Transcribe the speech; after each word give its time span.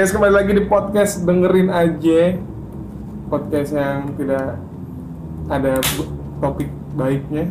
Guys, 0.00 0.16
kembali 0.16 0.32
lagi 0.32 0.56
di 0.56 0.64
podcast 0.64 1.28
dengerin 1.28 1.68
aja 1.68 2.32
podcast 3.28 3.76
yang 3.76 4.08
tidak 4.16 4.56
ada 5.44 5.76
topik 6.40 6.72
baiknya, 6.96 7.44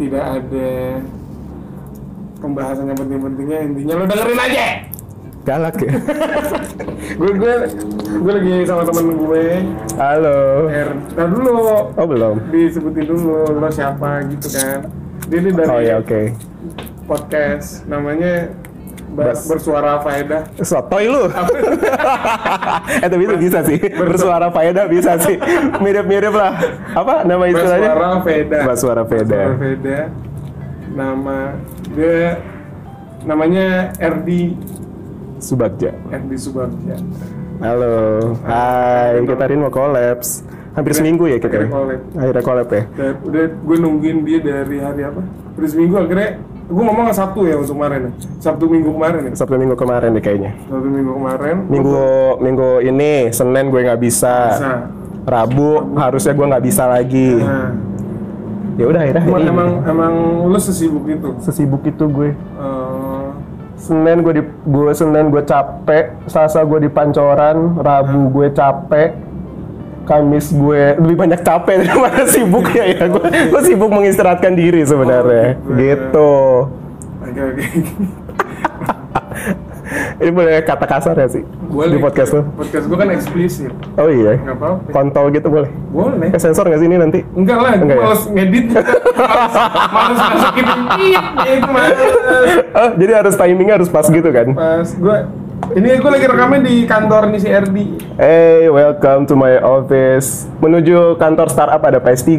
tidak 0.00 0.24
ada 0.24 0.68
pembahasan 2.40 2.88
yang 2.88 2.96
penting-pentingnya. 2.96 3.58
Intinya 3.68 3.92
lo 3.92 4.04
dengerin 4.08 4.40
aja. 4.40 4.66
Galak 5.44 5.76
ya. 5.84 5.92
Gue 7.20 7.30
gue 7.44 7.54
gue 8.24 8.32
lagi 8.32 8.54
sama 8.64 8.82
temen 8.88 9.06
gue. 9.20 9.44
Halo. 10.00 10.72
Er, 10.72 10.96
nah 11.12 11.28
dulu 11.28 11.52
Oh 11.92 12.06
belum. 12.08 12.56
disebutin 12.56 13.04
dulu 13.04 13.52
lo 13.52 13.68
siapa 13.68 14.24
gitu 14.32 14.48
kan. 14.48 14.88
Dia 15.28 15.38
ini 15.44 15.50
dari 15.52 15.68
Oh 15.68 15.80
ya 15.84 16.00
oke. 16.00 16.32
podcast 17.04 17.84
namanya 17.84 18.48
Bas. 19.16 19.48
bersuara 19.48 19.96
faedah. 20.04 20.44
Sotoy 20.60 21.08
lu. 21.08 21.32
eh 23.02 23.08
tapi 23.08 23.22
itu 23.24 23.36
bisa 23.40 23.64
sih. 23.64 23.80
Bersuara 23.80 24.52
faedah 24.52 24.84
bisa 24.84 25.16
sih. 25.24 25.40
Mirip-mirip 25.80 26.36
lah. 26.36 26.52
Apa 26.92 27.24
nama 27.24 27.48
istilahnya? 27.48 27.96
Bersuara 27.96 28.20
Veda. 28.20 28.58
Bersuara 28.68 29.02
Veda. 29.08 29.24
Bersuara 29.24 29.56
Veda. 29.56 30.00
Nama 30.92 31.38
dia 31.96 32.20
namanya 33.24 33.88
RD 33.96 34.28
Subagja. 35.40 35.96
RD 36.12 36.32
Subagja. 36.36 37.00
Halo. 37.56 38.36
Hai, 38.44 39.24
kita 39.24 39.42
hari 39.48 39.56
ini 39.56 39.64
mau 39.64 39.72
kolaps. 39.72 40.44
Hampir 40.76 40.92
seminggu 40.92 41.24
ya 41.24 41.40
kita. 41.40 41.56
Akhirnya 41.56 41.72
collab. 41.72 42.00
Akhirnya 42.20 42.42
collab 42.44 42.68
ya. 42.68 42.82
Dan 42.92 43.12
udah 43.24 43.44
gue 43.48 43.76
nungguin 43.80 44.18
dia 44.28 44.38
dari 44.44 44.76
hari 44.76 45.02
apa? 45.08 45.24
Udah 45.56 45.68
seminggu 45.72 45.96
akhirnya 45.96 46.36
gue 46.66 46.82
ngomong 46.82 47.06
Sabtu 47.10 47.46
ya 47.46 47.54
untuk 47.56 47.78
kemarin 47.78 48.00
ya. 48.02 48.12
Sabtu 48.42 48.64
minggu 48.66 48.90
kemarin 48.90 49.20
ya. 49.22 49.32
Sabtu 49.34 49.54
minggu 49.54 49.76
kemarin 49.76 50.08
deh 50.12 50.22
kayaknya. 50.22 50.52
Sabtu 50.66 50.88
minggu 50.88 51.12
kemarin. 51.14 51.56
Minggu 51.70 52.02
minggu 52.38 52.68
ini 52.82 53.12
Senin 53.30 53.70
gue 53.70 53.80
nggak 53.82 54.00
bisa. 54.00 54.36
Bisa. 54.52 54.72
Rabu 55.26 55.94
harusnya 55.94 56.32
gue 56.32 56.46
nggak 56.46 56.64
bisa 56.64 56.84
lagi. 56.86 57.30
Nah, 57.38 57.70
Ya 58.76 58.84
udah 58.84 59.00
akhirnya 59.00 59.24
emang, 59.24 59.40
ini. 59.40 59.48
emang 59.48 59.68
emang 59.88 60.12
lu 60.52 60.58
sesibuk 60.60 61.08
itu. 61.08 61.32
sesibuk 61.40 61.80
itu 61.82 62.04
gue. 62.04 62.36
Eh, 62.36 63.26
Senin 63.76 64.20
gue 64.20 64.34
di 64.36 64.42
gue 64.44 64.92
Senin 64.92 65.32
gue 65.32 65.40
capek, 65.40 66.12
Selasa 66.28 66.60
gue 66.60 66.84
di 66.84 66.90
Pancoran, 66.92 67.80
Rabu 67.80 68.28
gue 68.30 68.52
capek, 68.52 69.16
Kamis 70.06 70.48
gue 70.48 70.82
lebih 70.96 71.16
banyak 71.18 71.40
capek 71.42 71.74
daripada 71.82 72.22
sibuk 72.24 72.66
ya 72.70 72.84
ya. 72.86 73.04
Gue, 73.06 73.26
gue 73.26 73.60
sibuk 73.62 73.90
mengistirahatkan 73.90 74.54
diri 74.54 74.80
sebenarnya. 74.82 75.58
Oh, 75.58 75.74
gitu. 75.74 76.30
Oke 77.20 77.40
oke. 77.42 77.64
Ini 80.16 80.32
boleh 80.32 80.64
kata 80.64 80.82
kasar 80.82 81.14
ya 81.14 81.28
sih 81.28 81.44
Boleh. 81.68 81.92
di 81.92 81.98
podcast 82.00 82.32
lo? 82.32 82.42
Podcast 82.56 82.88
gue 82.88 82.96
kan 82.96 83.08
eksplisit. 83.12 83.70
Oh 83.94 84.08
iya. 84.08 84.34
Nggak 84.34 84.56
apa-apa. 84.56 84.88
Kontol 84.90 85.24
gitu 85.30 85.46
boleh. 85.46 85.70
Boleh. 85.92 86.32
Eh, 86.32 86.40
sensor 86.40 86.66
nggak 86.66 86.80
sih 86.80 86.88
ini 86.88 86.96
nanti? 86.96 87.20
Enggak 87.36 87.58
lah, 87.60 87.72
Enggak 87.76 87.94
ya? 87.94 88.02
males 88.02 88.22
ngedit 88.26 88.66
Males, 88.66 89.54
males 89.94 90.18
masukin 90.18 90.66
beat 90.96 91.24
Itu 91.44 91.68
males 91.68 91.98
Oh, 92.72 92.90
jadi 92.96 93.12
harus 93.14 93.34
timingnya 93.36 93.74
harus 93.76 93.88
pas 93.88 94.06
gitu 94.06 94.26
kan? 94.26 94.46
Pas 94.52 94.88
gue 94.88 95.16
Ini 95.66 95.98
gue 95.98 96.06
lagi 96.08 96.26
rekaman 96.26 96.62
di 96.62 96.86
kantor 96.86 97.26
nih 97.28 97.40
si 97.40 97.48
RD 97.48 97.76
Hey, 98.16 98.70
welcome 98.70 99.26
to 99.26 99.34
my 99.34 99.58
office. 99.58 100.46
Menuju 100.56 101.16
kantor 101.16 101.50
startup 101.50 101.82
ada 101.82 101.98
PS3. 101.98 102.32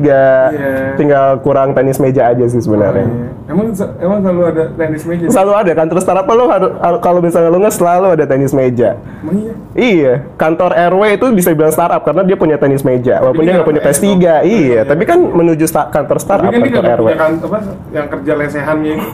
Tinggal 0.96 1.44
kurang 1.44 1.76
tenis 1.76 2.00
meja 2.00 2.32
aja 2.32 2.46
sih 2.46 2.58
sebenarnya. 2.58 3.06
Emang 3.46 3.70
emang 4.00 4.20
selalu 4.22 4.42
ada 4.48 4.64
tenis 4.74 5.04
meja? 5.04 5.26
Selalu 5.28 5.54
ada 5.54 5.72
kantor 5.74 5.98
startup 6.00 6.26
lo 6.26 6.46
harus 6.48 6.72
kalau 6.98 7.20
misalnya 7.20 7.50
lo 7.50 7.60
nggak 7.60 7.76
selalu 7.76 8.08
ada 8.16 8.26
tenis 8.26 8.52
meja. 8.52 8.96
Emang 9.22 9.36
iya? 9.38 9.54
Iya, 9.76 10.14
kantor 10.34 10.72
RW 10.74 11.02
itu 11.14 11.26
bisa 11.32 11.52
dibilang 11.52 11.72
startup 11.72 12.02
karena 12.02 12.24
dia 12.24 12.38
punya 12.38 12.56
tenis 12.56 12.82
meja. 12.82 13.20
Walaupun 13.20 13.44
dia 13.44 13.48
dia 13.48 13.56
nggak 13.60 13.68
punya 13.68 13.82
nggak 13.82 13.94
PS3, 13.94 14.08
pakai 14.08 14.40
itu. 14.42 14.56
iya. 14.66 14.80
Tapi 14.82 15.04
kan 15.04 15.20
menuju 15.22 15.66
sta- 15.68 15.90
kantor 15.90 16.18
Tapi 16.18 16.26
startup, 16.26 16.50
kan 16.50 16.60
dia 16.60 16.74
kantor 16.74 16.98
RW. 16.98 17.08
kan, 17.14 17.32
apa, 17.40 17.60
yang 17.92 18.08
kerja 18.08 18.32
lesehannya 18.34 18.92
itu 18.96 19.10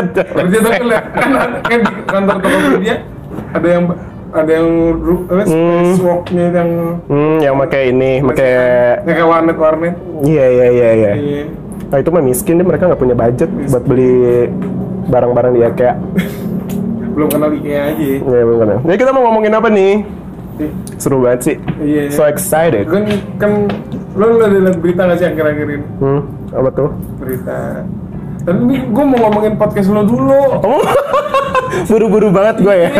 Kerja. 0.00 0.22
Kerja 0.24 0.58
tapi 0.60 0.84
le- 0.84 1.06
kan, 1.12 1.30
kan 1.60 1.78
di 1.80 1.92
kantor 2.04 2.36
Tokopedia 2.38 2.96
ada 3.50 3.68
yang 3.68 3.82
ada 4.28 4.50
yang 4.50 4.68
apa, 5.24 5.42
walk-nya 5.98 6.46
yang 6.52 6.70
Hmm, 7.04 7.36
yang 7.40 7.54
pakai 7.58 7.82
ini, 7.88 8.20
pakai 8.22 8.50
yang 9.00 9.16
kayak 9.16 9.28
warnet-warnet 9.28 9.94
iya 10.22 10.44
iya 10.46 10.66
iya 10.68 10.88
iya. 10.94 11.12
Iya 11.14 11.42
Nah 11.88 11.96
itu 11.96 12.10
mah 12.10 12.20
miskin 12.20 12.54
deh 12.54 12.66
mereka 12.66 12.84
nggak 12.84 13.00
punya 13.00 13.16
budget 13.16 13.48
buat 13.66 13.80
beli 13.82 14.52
barang-barang 15.08 15.52
di 15.54 15.60
IKEA. 15.64 15.94
Belum 17.10 17.28
kenal 17.28 17.50
IKEA 17.50 17.80
aja 17.88 18.04
Iya 18.20 18.42
bukan. 18.44 18.66
Jadi 18.84 18.96
kita 18.98 19.10
mau 19.10 19.22
ngomongin 19.24 19.52
apa 19.52 19.68
nih? 19.68 19.94
Iya. 20.58 20.70
Seru 20.98 21.16
banget 21.18 21.40
sih. 21.42 21.56
Iya. 21.80 22.02
So 22.12 22.22
excited. 22.22 22.84
kan 22.86 23.08
kan 23.38 23.52
lo 24.12 24.36
udah 24.36 24.48
liat 24.50 24.76
berita 24.76 25.00
nggak 25.02 25.16
sih 25.16 25.26
akhir-akhir 25.26 25.66
ini 25.70 25.86
Hmm, 25.96 26.20
apa 26.50 26.68
tuh? 26.70 26.88
berita 27.16 27.58
ini 28.50 28.84
gue 28.84 29.04
mau 29.04 29.18
ngomongin 29.20 29.54
podcast 29.54 29.88
lo 29.88 30.02
dulu 30.02 30.40
Oh, 30.58 30.82
buru-buru 31.88 32.28
banget 32.28 32.56
gue 32.60 32.76
ya. 32.80 32.90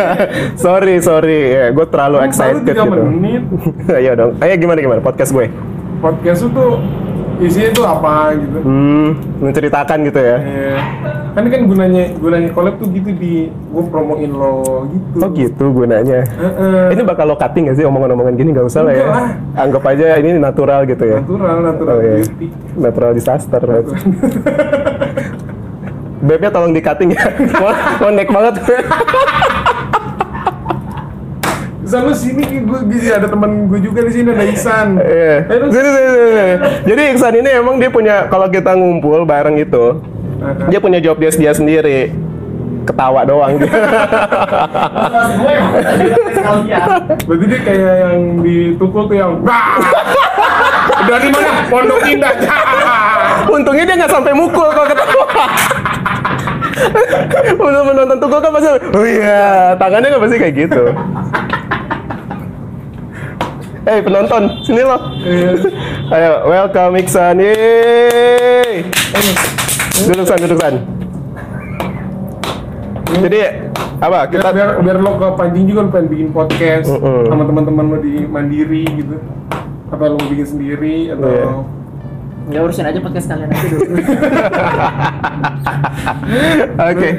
sorry, 0.55 0.99
sorry. 0.99 1.41
Ya, 1.51 1.65
gue 1.69 1.85
terlalu 1.85 2.21
excited 2.21 2.63
gitu. 2.63 2.85
menit 2.85 3.43
Ayo 3.89 4.11
dong. 4.13 4.31
Ayo 4.39 4.53
gimana 4.55 4.79
gimana 4.79 4.99
podcast 4.99 5.31
gue? 5.31 5.49
podcast 5.99 6.47
tuh 6.47 6.79
isinya 7.39 7.69
tuh 7.71 7.85
apa 7.85 8.13
gitu 8.35 8.57
Hmm, 8.59 9.09
menceritakan 9.39 9.97
gitu 10.03 10.19
ya. 10.19 10.37
Iya. 10.37 10.77
kan 11.29 11.45
kan 11.45 11.61
gunanya 11.63 12.03
gunanya 12.17 12.49
collab 12.51 12.75
tuh 12.75 12.89
gitu 12.89 13.09
di 13.13 13.33
gue 13.47 13.83
promoin 13.87 14.27
lo 14.27 14.55
gitu 14.87 15.17
Oh 15.17 15.29
gitu 15.31 15.65
gunanya. 15.71 16.19
Heeh. 16.25 16.91
Ini 16.91 17.01
bakal 17.01 17.25
lo 17.25 17.35
cutting 17.35 17.65
gak 17.65 17.77
sih 17.77 17.85
omongan-omongan 17.85 18.33
gini 18.35 18.49
gak 18.51 18.65
usah 18.65 18.81
lah 18.81 18.91
ya. 18.91 19.05
Lah. 19.05 19.29
Anggap 19.57 19.83
aja 19.85 20.17
ini 20.17 20.35
natural 20.35 20.83
gitu 20.83 21.03
ya. 21.05 21.19
natural 21.19 21.55
natural 21.63 21.95
Oh, 21.95 22.01
iya. 22.01 22.15
beauty 22.19 22.47
Natural 22.75 23.11
disaster. 23.13 23.61
Bebnya 26.19 26.49
tolong 26.51 26.75
di 26.75 26.81
cutting 26.81 27.09
ya. 27.09 27.23
Connect 28.03 28.29
banget. 28.29 28.55
Lu 31.89 32.13
sini 32.13 32.45
gue 32.61 32.79
gitu 32.93 33.09
ada 33.09 33.25
teman 33.25 33.65
gue 33.65 33.79
juga 33.81 34.05
di 34.05 34.11
sini 34.13 34.29
ada 34.29 34.45
Isan 34.45 34.87
Iya. 35.01 35.49
Sini. 35.49 35.89
Jadi 36.85 37.01
Iksan 37.17 37.33
ini 37.41 37.49
emang 37.49 37.81
dia 37.81 37.89
punya 37.89 38.29
kalau 38.29 38.45
kita 38.45 38.77
ngumpul 38.77 39.25
bareng 39.25 39.57
itu, 39.57 39.97
dia 40.69 40.77
punya 40.77 41.01
job 41.01 41.17
desk 41.17 41.41
dia 41.41 41.49
sendiri. 41.49 42.13
Ketawa 42.85 43.25
doang 43.25 43.57
dia. 43.57 43.69
berarti 47.29 47.45
dia 47.45 47.59
kayak 47.61 47.95
yang 48.01 48.41
ditukul 48.41 49.05
tuh 49.05 49.15
yang 49.17 49.37
dari 51.05 51.27
mana 51.29 51.51
Pondok 51.69 52.01
Indah 52.09 52.33
Untungnya 53.55 53.83
dia 53.85 53.95
nggak 53.97 54.13
sampai 54.13 54.33
mukul 54.33 54.67
kalau 54.73 54.87
ketawa. 54.89 55.25
Untuk 57.59 57.83
menonton 57.85 58.17
tukul 58.17 58.39
kan 58.39 58.51
pasti, 58.55 58.69
oh 58.95 59.05
iya, 59.05 59.75
tangannya 59.75 60.07
nggak 60.15 60.23
pasti 60.23 60.37
kayak 60.39 60.55
gitu. 60.55 60.83
Hei 63.89 64.05
penonton, 64.05 64.61
sini 64.61 64.85
loh. 64.85 65.01
Iya. 65.17 65.57
Ayo, 66.13 66.31
welcome 66.45 67.01
Iksan. 67.01 67.41
Yeay. 67.41 68.85
Duduk 70.05 70.29
san, 70.29 70.37
duduk 70.37 70.61
san. 70.61 70.77
Jadi 73.09 73.39
apa? 73.97 74.29
biar, 74.29 74.29
Kita 74.29 74.49
biar, 74.53 74.69
biar 74.79 74.97
lo 75.01 75.17
ke 75.17 75.27
pancing 75.33 75.65
juga 75.65 75.81
lo 75.81 75.89
pengen 75.89 76.05
bikin 76.07 76.29
podcast 76.29 76.85
Mm-mm. 76.85 77.33
sama 77.33 77.43
teman-teman 77.43 77.85
lo 77.89 77.97
di 77.97 78.23
mandiri 78.23 78.85
gitu 78.93 79.17
apa 79.89 80.05
lo 80.05 80.15
mau 80.15 80.29
bikin 80.29 80.45
sendiri 80.47 81.09
atau 81.09 81.25
Iya. 81.25 81.49
Ya 82.49 82.59
urusin 82.61 82.85
aja 82.85 82.97
podcast 82.97 83.25
kalian 83.25 83.49
aja 83.49 83.65
dulu. 83.73 83.85
Oke, 86.79 87.09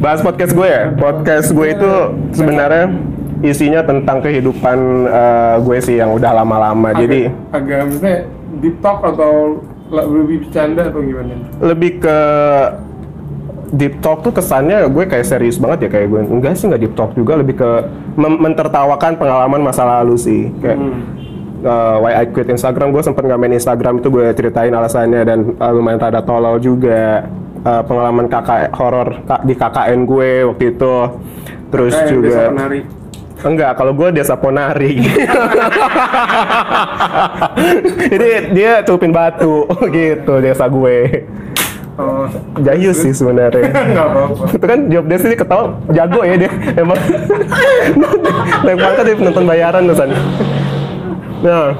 bahas 0.00 0.20
podcast 0.20 0.52
gue 0.52 0.68
ya. 0.68 0.82
Podcast 0.92 1.48
gue 1.52 1.66
itu 1.70 1.92
sebenarnya 2.32 2.84
isinya 3.44 3.80
tentang 3.84 4.24
kehidupan 4.24 4.78
eh, 5.08 5.54
gue 5.60 5.78
sih 5.82 5.96
yang 6.00 6.16
udah 6.16 6.32
lama-lama. 6.42 6.92
agak, 6.92 7.00
Jadi 7.04 7.20
agak 7.52 7.80
misalnya 7.90 8.18
deep 8.62 8.76
talk 8.80 9.00
atau 9.04 9.60
lebih 9.90 10.46
bercanda 10.46 10.82
atau 10.88 11.00
gimana? 11.04 11.34
Lebih 11.62 11.90
ke 12.02 12.18
deep 13.74 13.98
talk 13.98 14.22
tuh 14.22 14.32
kesannya 14.32 14.86
gue 14.88 15.04
kayak 15.10 15.26
serius 15.26 15.58
banget 15.58 15.86
ya 15.86 15.98
kayak 15.98 16.06
gue 16.06 16.20
enggak 16.22 16.54
sih 16.54 16.70
nggak 16.70 16.82
deep 16.86 16.94
talk 16.94 17.10
juga 17.18 17.34
lebih 17.34 17.58
ke 17.58 17.70
mentertawakan 18.16 19.18
pengalaman 19.18 19.60
masa 19.62 19.82
lalu 19.84 20.16
sih. 20.16 20.48
Kayak 20.62 20.78
uh, 21.66 21.96
why 22.02 22.22
I 22.22 22.24
quit 22.30 22.48
Instagram 22.48 22.94
gue 22.94 23.02
sempet 23.02 23.26
nggak 23.26 23.40
main 23.40 23.54
Instagram 23.54 24.00
itu 24.00 24.08
gue 24.08 24.26
ceritain 24.32 24.72
alasannya 24.72 25.22
dan 25.26 25.38
uh, 25.58 25.72
lumayan 25.74 26.00
rada 26.00 26.22
tolol 26.22 26.58
juga. 26.62 27.26
Uh, 27.66 27.82
pengalaman 27.82 28.30
kakak 28.30 28.70
horor 28.78 29.26
di 29.42 29.58
KKN 29.58 30.06
gue 30.06 30.30
waktu 30.46 30.64
itu. 30.70 30.96
Terus 31.66 31.98
Kayak 31.98 32.10
juga 32.14 32.42
Enggak, 33.46 33.78
kalau 33.78 33.94
gue 33.94 34.10
desa 34.10 34.34
Ponari. 34.34 34.98
Jadi 38.10 38.28
dia 38.50 38.82
cupin 38.82 39.14
batu 39.14 39.70
gitu 39.94 40.42
desa 40.42 40.66
gue. 40.66 41.30
Oh 41.96 42.28
Jayus 42.60 43.00
sih 43.00 43.14
sebenarnya. 43.14 43.72
Apa-apa. 43.96 44.44
itu 44.52 44.66
kan 44.68 44.80
job 44.92 45.04
desk 45.08 45.24
ini 45.30 45.36
ketawa 45.38 45.80
jago 45.88 46.20
ya 46.28 46.34
dia 46.36 46.50
emang 46.76 46.98
naik 48.68 48.76
pangkat 48.76 49.04
dari 49.08 49.16
penonton 49.16 49.44
bayaran 49.48 49.82
tuh 49.88 49.96
nah 51.40 51.72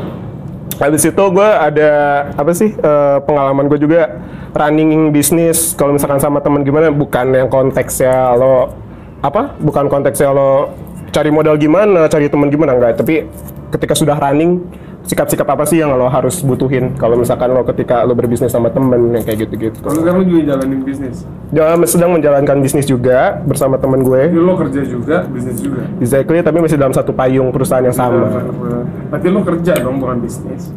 habis 0.81 1.05
itu 1.05 1.25
gue 1.33 1.49
ada 1.49 1.93
apa 2.33 2.53
sih 2.57 2.73
eh, 2.73 3.17
pengalaman 3.29 3.69
gue 3.69 3.77
juga 3.77 4.21
running 4.57 5.13
bisnis 5.13 5.77
kalau 5.77 5.93
misalkan 5.93 6.21
sama 6.21 6.41
teman 6.41 6.65
gimana 6.65 6.89
bukan 6.89 7.37
yang 7.37 7.49
konteksnya 7.53 8.37
lo 8.37 8.73
apa 9.21 9.57
bukan 9.61 9.89
konteksnya 9.89 10.33
lo 10.33 10.73
cari 11.17 11.33
modal 11.33 11.57
gimana 11.57 12.05
cari 12.13 12.29
teman 12.29 12.53
gimana 12.53 12.77
enggak 12.77 13.01
tapi 13.01 13.25
ketika 13.73 13.97
sudah 13.97 14.21
running 14.21 14.61
sikap-sikap 15.07 15.47
apa 15.47 15.63
sih 15.65 15.79
yang 15.79 15.95
lo 15.95 16.11
harus 16.11 16.43
butuhin 16.43 16.93
kalau 16.99 17.15
misalkan 17.17 17.55
lo 17.55 17.63
ketika 17.63 18.03
lo 18.03 18.13
berbisnis 18.13 18.51
sama 18.51 18.69
temen 18.69 19.15
yang 19.15 19.23
kayak 19.23 19.47
gitu-gitu 19.47 19.79
Kalau 19.79 20.03
lu 20.03 20.23
juga 20.27 20.43
jalanin 20.53 20.83
bisnis. 20.83 21.23
dia 21.55 21.63
sedang 21.87 22.11
menjalankan 22.13 22.59
bisnis 22.59 22.85
juga 22.85 23.39
bersama 23.47 23.79
temen 23.79 24.03
gue 24.03 24.29
Jadi 24.29 24.43
lo 24.43 24.55
kerja 24.59 24.83
juga, 24.83 25.17
bisnis 25.31 25.63
juga. 25.63 25.87
Exactly, 26.03 26.43
tapi 26.43 26.59
masih 26.59 26.75
dalam 26.75 26.91
satu 26.91 27.15
payung 27.15 27.55
perusahaan 27.55 27.87
yang 27.87 27.95
sama. 27.95 28.51
Berarti 29.09 29.27
lo 29.31 29.41
kerja 29.47 29.73
dong, 29.79 30.03
bukan 30.03 30.19
bisnis. 30.19 30.75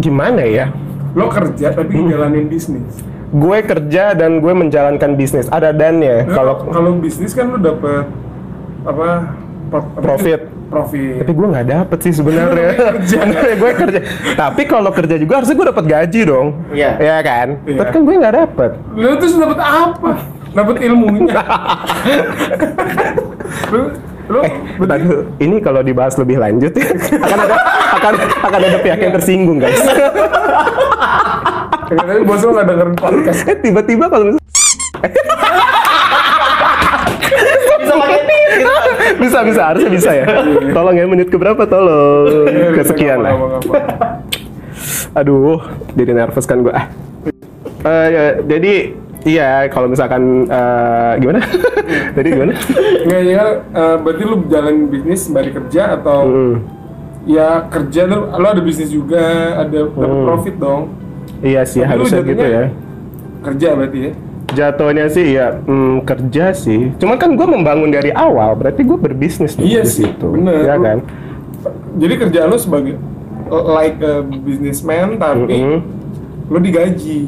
Gimana 0.00 0.40
ya? 0.48 0.72
Lo 1.12 1.28
kerja 1.28 1.76
tapi 1.76 2.00
Hmm. 2.00 2.08
jalanin 2.08 2.48
bisnis. 2.48 2.96
Gue 3.28 3.60
kerja 3.60 4.16
dan 4.16 4.40
gue 4.40 4.52
menjalankan 4.56 5.20
bisnis. 5.20 5.52
Ada 5.52 5.70
dannya. 5.70 6.24
Kalau 6.26 6.64
Kalau 6.64 6.72
kalau 6.72 6.90
bisnis 6.96 7.36
kan 7.36 7.52
lo 7.52 7.60
dapet 7.60 8.08
apa? 8.82 9.08
pro- 9.68 9.90
Profit. 9.96 10.40
Profit. 10.66 11.18
tapi 11.18 11.32
gue 11.32 11.46
nggak 11.48 11.66
dapet 11.68 11.98
sih 12.00 12.12
sebenarnya. 12.12 12.70
Kerja. 12.94 13.18
gue 13.60 13.70
kerja. 13.76 14.00
Tapi 14.34 14.62
kalau 14.64 14.90
kerja 14.90 15.14
juga 15.14 15.32
harusnya 15.36 15.56
gue 15.56 15.66
dapat 15.66 15.84
gaji 15.84 16.20
dong. 16.24 16.48
Iya. 16.70 16.90
Iya 16.96 17.16
kan? 17.20 17.48
Iya. 17.64 17.78
Tapi 17.78 17.90
kan 17.90 18.00
gue 18.00 18.14
nggak 18.16 18.34
dapet. 18.36 18.70
Lo 18.94 19.10
terus 19.16 19.34
dapet 19.34 19.58
apa? 19.58 20.10
Dapet 20.50 20.76
ilmunya. 20.80 21.34
lo 23.70 23.80
lo 24.26 24.40
Eh, 24.40 24.52
bentar 24.76 24.94
dulu. 24.96 25.26
ini 25.38 25.58
kalau 25.58 25.82
dibahas 25.82 26.14
lebih 26.14 26.38
lanjut 26.38 26.70
ya, 26.70 26.86
akan 27.18 27.38
ada 27.40 27.56
akan 27.92 28.12
akan 28.46 28.60
ada 28.64 28.78
pihak 28.78 28.98
yang 29.00 29.10
tersinggung 29.12 29.58
guys. 29.58 29.82
Tapi 31.88 32.22
bos 32.22 32.38
lo 32.40 32.50
nggak 32.52 32.66
dengerin 32.68 32.94
podcast. 32.94 33.42
Eh 33.44 33.58
tiba-tiba 33.58 34.06
kalau 34.06 34.30
misalnya 34.30 34.46
Bisa 37.80 37.94
pakai 37.96 38.18
gitu. 38.20 38.72
bisa 39.20 39.38
bisa 39.42 39.60
harusnya 39.72 39.90
bisa 39.90 40.10
ya. 40.12 40.26
Tolong 40.70 40.96
ya 40.96 41.04
menit 41.06 41.28
keberapa 41.28 41.62
tolong 41.64 42.46
kesekian 42.74 43.20
lah. 43.20 43.32
Aduh, 45.12 45.58
jadi 45.92 46.12
nervous 46.14 46.46
kan 46.46 46.60
gue. 46.60 46.72
Ah. 46.72 46.86
Eh, 47.80 48.06
ya, 48.12 48.22
jadi 48.44 48.72
iya 49.24 49.48
kalau 49.68 49.88
misalkan 49.88 50.44
eh, 50.46 51.12
gimana? 51.18 51.40
Tadi 52.16 52.28
gimana? 52.28 52.52
Nggak 53.08 53.22
ya, 53.24 53.44
eh, 53.72 53.96
berarti 53.98 54.22
lu 54.22 54.36
jalan 54.46 54.74
bisnis 54.86 55.24
sembari 55.24 55.50
kerja 55.50 55.96
atau 55.96 56.18
Hmm. 56.28 56.54
ya 57.24 57.64
kerja 57.68 58.04
lu, 58.04 58.28
lu 58.28 58.46
ada 58.46 58.62
bisnis 58.62 58.88
juga, 58.88 59.20
ada 59.58 59.88
dapat 59.88 60.10
profit 60.24 60.54
dong. 60.56 60.82
Iya 61.40 61.64
sih 61.64 61.80
harusnya 61.80 62.20
gitu 62.20 62.44
ya. 62.44 62.68
Kerja 63.40 63.68
berarti 63.72 63.98
ya. 63.98 64.12
Jatuhnya 64.50 65.06
sih 65.06 65.26
ya 65.32 65.54
hmm, 65.56 66.02
kerja 66.02 66.50
sih. 66.50 66.90
Cuman 66.96 67.16
kan 67.16 67.30
gue 67.32 67.46
membangun 67.46 67.88
dari 67.88 68.10
awal, 68.10 68.54
berarti 68.54 68.82
gue 68.82 68.98
berbisnis 68.98 69.54
dong 69.54 69.62
Iya 69.62 69.82
di 69.82 69.90
sih, 69.92 70.06
situ. 70.06 70.26
bener. 70.28 70.54
Iya 70.60 70.74
Lu- 70.74 70.84
kan? 70.84 70.98
Jadi 71.92 72.14
kerjaan 72.16 72.48
lu 72.48 72.56
sebagai 72.56 72.94
like 73.50 73.98
a 74.00 74.14
businessman 74.22 75.18
tapi 75.18 75.54
Mm-mm. 75.54 75.78
lu 76.46 76.58
digaji. 76.58 77.26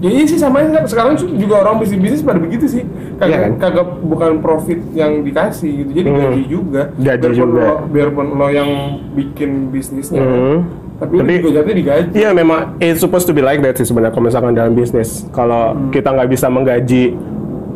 Ya 0.00 0.08
iya 0.08 0.24
sih 0.24 0.40
sama 0.40 0.64
aja 0.64 0.80
sekarang 0.82 1.12
juga 1.36 1.60
orang 1.60 1.76
bisnis 1.76 2.00
bisnis 2.00 2.22
pada 2.22 2.40
begitu 2.40 2.64
sih. 2.66 2.82
Kagak 3.14 3.28
Iya 3.28 3.38
kan? 3.38 3.52
kagak 3.60 3.86
bukan 4.00 4.32
profit 4.40 4.80
yang 4.90 5.20
dikasih 5.20 5.84
gitu. 5.84 5.90
Jadi 5.92 6.08
Hmm. 6.08 6.18
gaji 6.18 6.42
juga. 6.48 6.82
Gaji 6.94 7.20
biarpun 7.20 7.36
juga. 7.36 7.60
Lo, 7.60 7.74
biarpun 7.86 8.26
lo 8.32 8.46
yang 8.48 8.70
bikin 9.12 9.50
bisnisnya. 9.68 10.18
Hmm. 10.18 10.56
Tapi, 11.00 11.14
Tapi- 11.16 11.72
digaji. 11.74 12.08
Iya 12.12 12.30
memang 12.30 12.76
it's 12.76 13.00
supposed 13.00 13.24
to 13.24 13.32
be 13.32 13.40
like 13.40 13.58
that 13.58 13.72
sih 13.72 13.82
sebenarnya 13.82 14.12
kalau 14.12 14.24
misalkan 14.26 14.52
dalam 14.52 14.72
bisnis. 14.72 15.24
Kalau 15.30 15.72
Hmm. 15.72 15.88
kita 15.88 16.12
nggak 16.12 16.28
bisa 16.28 16.46
menggaji 16.46 17.16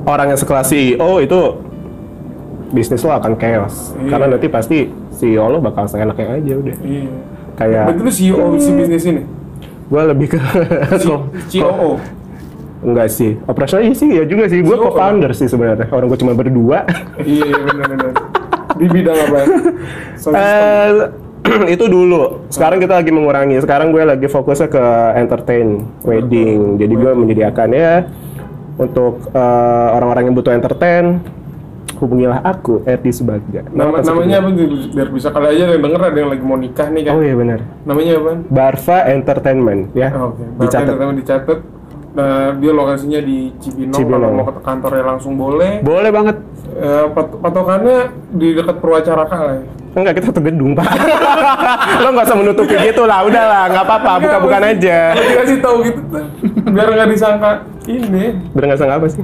orang 0.04 0.28
yang 0.28 0.38
sekelas 0.38 0.68
CEO 0.68 1.10
itu 1.18 1.40
bisnis 2.70 3.00
lo 3.00 3.12
akan 3.12 3.32
chaos. 3.34 3.96
Iya. 3.96 4.10
Karena 4.10 4.26
nanti 4.28 4.46
pasti 4.46 4.78
CEO 5.10 5.46
lo 5.46 5.58
bakal 5.58 5.86
seenaknya 5.86 6.36
aja 6.36 6.52
udah. 6.54 6.76
Iya. 6.78 7.08
Kayak 7.54 7.84
Berarti 7.88 8.02
lu 8.02 8.12
CEO 8.12 8.44
si 8.58 8.70
bisnis 8.70 9.04
ini? 9.06 9.22
gue 9.84 10.02
lebih 10.02 10.26
ke 10.26 10.38
COO. 11.52 12.00
enggak 12.80 13.08
sih 13.08 13.40
operasional 13.42 13.80
iya 13.82 13.94
sih 13.94 14.08
ya 14.10 14.24
juga 14.24 14.44
sih 14.44 14.60
gue 14.60 14.68
CEO. 14.70 14.84
co-founder 14.86 15.32
sih 15.32 15.44
sebenarnya 15.44 15.88
orang 15.88 16.04
gue 16.04 16.18
cuma 16.18 16.32
berdua 16.32 16.84
iya 17.18 17.44
iya 17.46 17.58
benar-benar. 17.58 18.12
Di 18.74 18.86
bidang 18.86 19.16
apa? 19.22 19.38
Sound 20.20 20.34
system. 20.34 21.23
Itu 21.74 21.84
dulu 21.86 22.48
sekarang 22.48 22.80
kita 22.80 22.96
lagi 22.96 23.10
mengurangi 23.10 23.60
sekarang 23.60 23.90
gue 23.90 24.02
lagi 24.02 24.26
fokusnya 24.26 24.68
ke 24.68 24.84
entertain 25.14 25.68
wedding 26.00 26.76
jadi 26.76 26.94
gue 26.94 27.12
menyediakan 27.14 27.68
ya 27.70 28.08
untuk 28.74 29.28
eh, 29.28 29.88
orang-orang 29.92 30.28
yang 30.28 30.34
butuh 30.34 30.50
entertain 30.50 31.20
hubungilah 31.94 32.42
aku 32.42 32.82
Erdi 32.84 33.12
Subaga 33.12 33.62
Nama, 33.66 34.02
Nama 34.02 34.02
namanya 34.02 34.36
apa? 34.40 34.48
Biar 34.90 35.08
bisa 35.08 35.30
kali 35.30 35.46
aja 35.48 35.70
yang 35.70 35.80
denger 35.80 36.00
ada 36.02 36.18
yang 36.18 36.30
lagi 36.32 36.42
mau 36.42 36.58
nikah 36.58 36.88
nih 36.90 37.02
kan. 37.06 37.12
oh 37.14 37.22
iya 37.22 37.34
benar 37.34 37.60
Namanya 37.84 38.12
apa? 38.18 38.32
Barva 38.50 38.98
Entertainment 39.08 39.82
ya 39.94 40.08
Oh, 40.10 40.32
Oke. 40.32 40.42
dicatat 40.58 40.90
Dicatat. 40.90 41.14
dicatat. 41.14 41.58
Nah, 42.14 42.54
dia 42.54 42.70
lokasinya 42.70 43.18
di 43.18 43.50
Cibinong. 43.58 43.98
Cibinong. 43.98 44.22
Kalau 44.22 44.38
mau 44.38 44.46
ke 44.46 44.62
kantornya 44.62 45.04
langsung 45.04 45.34
boleh. 45.34 45.82
boleh 45.82 46.10
banget 46.10 46.36
Eh, 46.74 47.06
pat- 47.10 47.38
patokannya 47.38 47.98
di 48.34 48.50
dekat 48.50 48.82
Purwacaraka 48.82 49.36
lah. 49.36 49.54
Ya. 49.54 49.62
Enggak, 49.94 50.12
kita 50.18 50.26
satu 50.26 50.42
gedung, 50.42 50.74
Pak. 50.74 50.90
Lo 52.02 52.10
nggak 52.10 52.26
usah 52.26 52.34
menutupi 52.34 52.74
gitu 52.74 53.06
lah, 53.06 53.22
udah 53.22 53.44
lah, 53.46 53.62
nggak 53.68 53.84
apa-apa, 53.84 54.12
buka-bukan 54.20 54.62
aja. 54.74 55.14
Kalau 55.14 55.28
dikasih 55.28 55.58
tahu 55.62 55.76
gitu, 55.86 56.00
biar 56.66 56.88
nggak 56.88 57.08
disangka 57.08 57.50
ini, 57.86 58.24
Bener 58.50 58.64
nggak 58.66 58.80
sangka 58.80 58.96
apa 58.98 59.06
sih? 59.06 59.22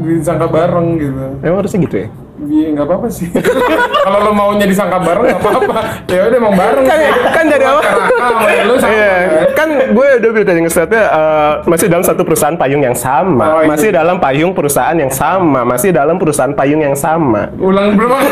disangka 0.00 0.46
bareng 0.48 0.88
gitu. 0.98 1.24
Emang 1.40 1.58
harusnya 1.62 1.78
gitu 1.78 1.96
ya? 2.02 2.08
Iya 2.40 2.72
nggak 2.72 2.86
apa-apa 2.88 3.08
sih. 3.12 3.28
Kalau 4.06 4.18
lo 4.24 4.32
maunya 4.32 4.64
disangka 4.64 4.96
bareng 4.96 5.28
nggak 5.28 5.40
apa-apa. 5.40 5.80
Ya 6.08 6.20
udah 6.24 6.38
emang 6.40 6.54
bareng. 6.56 6.84
Kan, 6.88 6.98
sih. 6.98 7.12
kan 7.30 7.44
dari 7.46 7.64
awal. 7.68 7.82
Sama 7.84 8.48
lo 8.64 8.74
sama. 8.80 8.92
Iya, 8.96 9.12
kan? 9.52 9.68
gue 9.92 10.06
udah 10.16 10.30
bilang 10.32 10.46
tadi 10.48 10.60
ngesetnya 10.64 11.02
eh, 11.04 11.52
masih 11.68 11.86
dalam 11.86 12.00
satu 12.00 12.22
perusahaan 12.24 12.56
payung 12.56 12.80
yang 12.80 12.96
sama, 12.96 13.44
Oh, 13.44 13.60
iya. 13.60 13.68
masih 13.68 13.88
dalam 13.92 14.16
payung 14.16 14.52
perusahaan 14.52 14.96
yang 14.96 15.12
sama, 15.12 15.68
masih 15.68 15.92
dalam 15.92 16.16
perusahaan 16.16 16.54
payung 16.54 16.80
yang 16.80 16.96
sama. 16.96 17.52
Ulang 17.60 17.92
belum. 17.94 18.08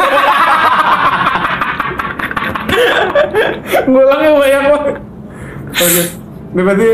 Ngulangnya 3.89 4.31
banyak 4.33 4.63
banget. 4.65 4.97
Oke. 5.69 6.03
Ini 6.49 6.61
berarti 6.65 6.91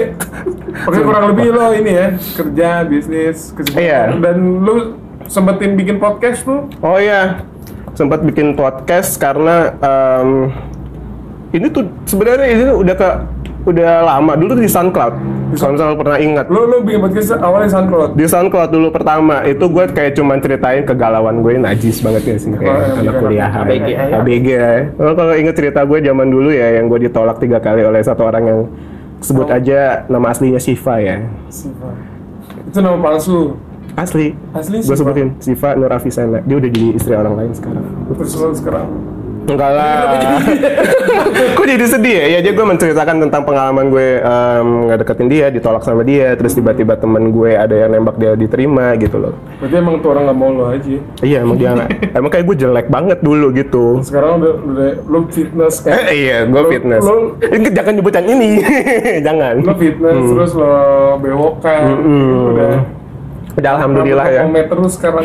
kurang 0.83 1.25
lebih 1.31 1.49
lo 1.55 1.71
ini 1.71 1.93
ya 1.95 2.07
kerja 2.35 2.83
bisnis 2.83 3.55
kesibukan 3.55 3.79
Iya. 3.79 4.01
dan 4.19 4.37
lu 4.67 4.99
sempetin 5.27 5.75
bikin 5.75 5.97
podcast 5.97 6.43
tuh 6.43 6.69
Oh 6.79 6.97
iya, 6.97 7.43
sempat 7.93 8.21
bikin 8.21 8.53
podcast 8.53 9.17
karena 9.17 9.73
em, 9.77 10.51
ini 11.53 11.67
tuh 11.69 11.87
sebenarnya 12.05 12.47
ini 12.49 12.65
udah 12.73 12.95
ke 12.95 13.09
udah 13.65 14.05
lama 14.05 14.37
dulu 14.37 14.53
tuh 14.53 14.61
di 14.61 14.69
SoundCloud. 14.69 15.15
Kalau 15.55 15.71
misalnya 15.73 15.89
lo 15.89 15.97
pernah 15.97 16.19
ingat. 16.19 16.47
lu 16.49 16.67
lu 16.67 16.83
bikin 16.83 17.01
podcast 17.01 17.39
awalnya 17.39 17.71
SoundCloud 17.71 18.11
Di 18.13 18.27
SoundCloud 18.27 18.69
dulu 18.69 18.89
pertama 18.91 19.41
itu 19.43 19.65
gue 19.65 19.85
kayak 19.87 20.13
cuman 20.13 20.37
ceritain 20.39 20.83
kegalauan 20.83 21.41
gue 21.41 21.57
najis 21.57 22.03
banget 22.03 22.23
ya 22.27 22.37
sih 22.37 22.51
kayak 22.53 22.61
Oh, 22.61 22.77
iya, 22.77 22.91
anak 22.93 23.05
iya. 23.07 23.13
kuliah 23.17 23.51
ABG, 23.55 23.87
ya. 23.87 23.99
ABG 24.19 24.47
ya. 24.51 24.73
Lo 24.95 25.15
kalau 25.15 25.33
inget 25.33 25.55
cerita 25.55 25.81
gue 25.81 25.99
zaman 25.99 26.27
dulu 26.27 26.51
ya 26.51 26.77
yang 26.77 26.87
gue 26.87 27.01
ditolak 27.03 27.39
tiga 27.39 27.57
kali 27.57 27.81
oleh 27.81 28.03
satu 28.03 28.23
orang 28.23 28.45
yang 28.45 28.61
sebut 29.19 29.47
Oh. 29.47 29.57
aja 29.57 30.05
nama 30.05 30.27
aslinya 30.29 30.59
Siva 30.59 30.95
ya. 30.99 31.17
Siva. 31.49 31.89
itu 32.67 32.79
nama 32.79 32.99
palsu 32.99 33.55
Asli. 33.95 34.35
asli 34.51 34.79
Gue 34.81 34.97
sebutin 34.97 35.39
Siva 35.39 35.75
Nur 35.75 35.89
Afisana. 35.89 36.39
Dia 36.41 36.57
udah 36.57 36.69
jadi 36.69 36.89
istri 36.93 37.13
orang 37.13 37.35
lain 37.37 37.53
sekarang. 37.53 37.85
terus 38.11 38.31
sekarang 38.55 38.87
Enggak 39.45 39.71
lah. 39.71 40.09
Kok 41.55 41.67
jadi 41.69 41.85
sedih 41.85 42.17
ya? 42.17 42.27
Ya 42.27 42.39
dia 42.41 42.53
gue 42.53 42.65
menceritakan 42.65 43.21
tentang 43.21 43.45
pengalaman 43.45 43.87
gue 43.87 44.17
em, 44.17 44.69
ngedeketin 44.89 45.29
dia, 45.29 45.47
ditolak 45.49 45.85
sama 45.85 46.01
dia, 46.01 46.33
terus 46.33 46.57
tiba-tiba 46.57 46.97
temen 46.97 47.29
gue 47.29 47.53
ada 47.53 47.77
yang 47.77 47.93
nembak 47.93 48.17
dia 48.17 48.33
diterima 48.33 48.97
gitu 48.97 49.21
loh. 49.21 49.37
berarti 49.61 49.77
emang 49.77 50.01
tuh 50.01 50.11
orang 50.11 50.25
nggak 50.25 50.39
mau 50.39 50.49
lo 50.51 50.65
aja 50.71 50.97
Iya 51.21 51.39
emang 51.39 51.57
dia 51.57 51.71
nggak- 51.71 51.93
emang 52.19 52.31
kayak 52.31 52.45
gue 52.47 52.57
jelek 52.59 52.87
banget 52.89 53.19
dulu 53.21 53.47
gitu. 53.53 53.85
sekarang 54.01 54.41
udah 54.41 54.53
udah 54.65 54.89
lu 55.05 55.19
fitness 55.29 55.75
kan 55.79 55.93
Eh, 55.93 56.25
iya, 56.25 56.37
gue 56.43 56.57
Lo- 56.59 56.71
fitness. 56.71 57.03
lo- 57.03 57.37
Eh, 57.39 57.61
Jangan 57.67 57.93
nyebut 57.95 58.13
yang 58.15 58.29
ini, 58.31 58.51
jangan. 59.29 59.55
lo 59.61 59.75
fitness 59.75 60.21
terus 60.25 60.53
lo 60.55 60.73
bewokan 61.21 61.85
Hmm. 62.01 62.49
udah 62.49 62.75
Udah 63.55 63.71
alhamdulillah 63.75 64.27
ya. 64.27 64.41
Rambut 64.43 64.67
terus 64.67 64.93
sekarang 64.95 65.25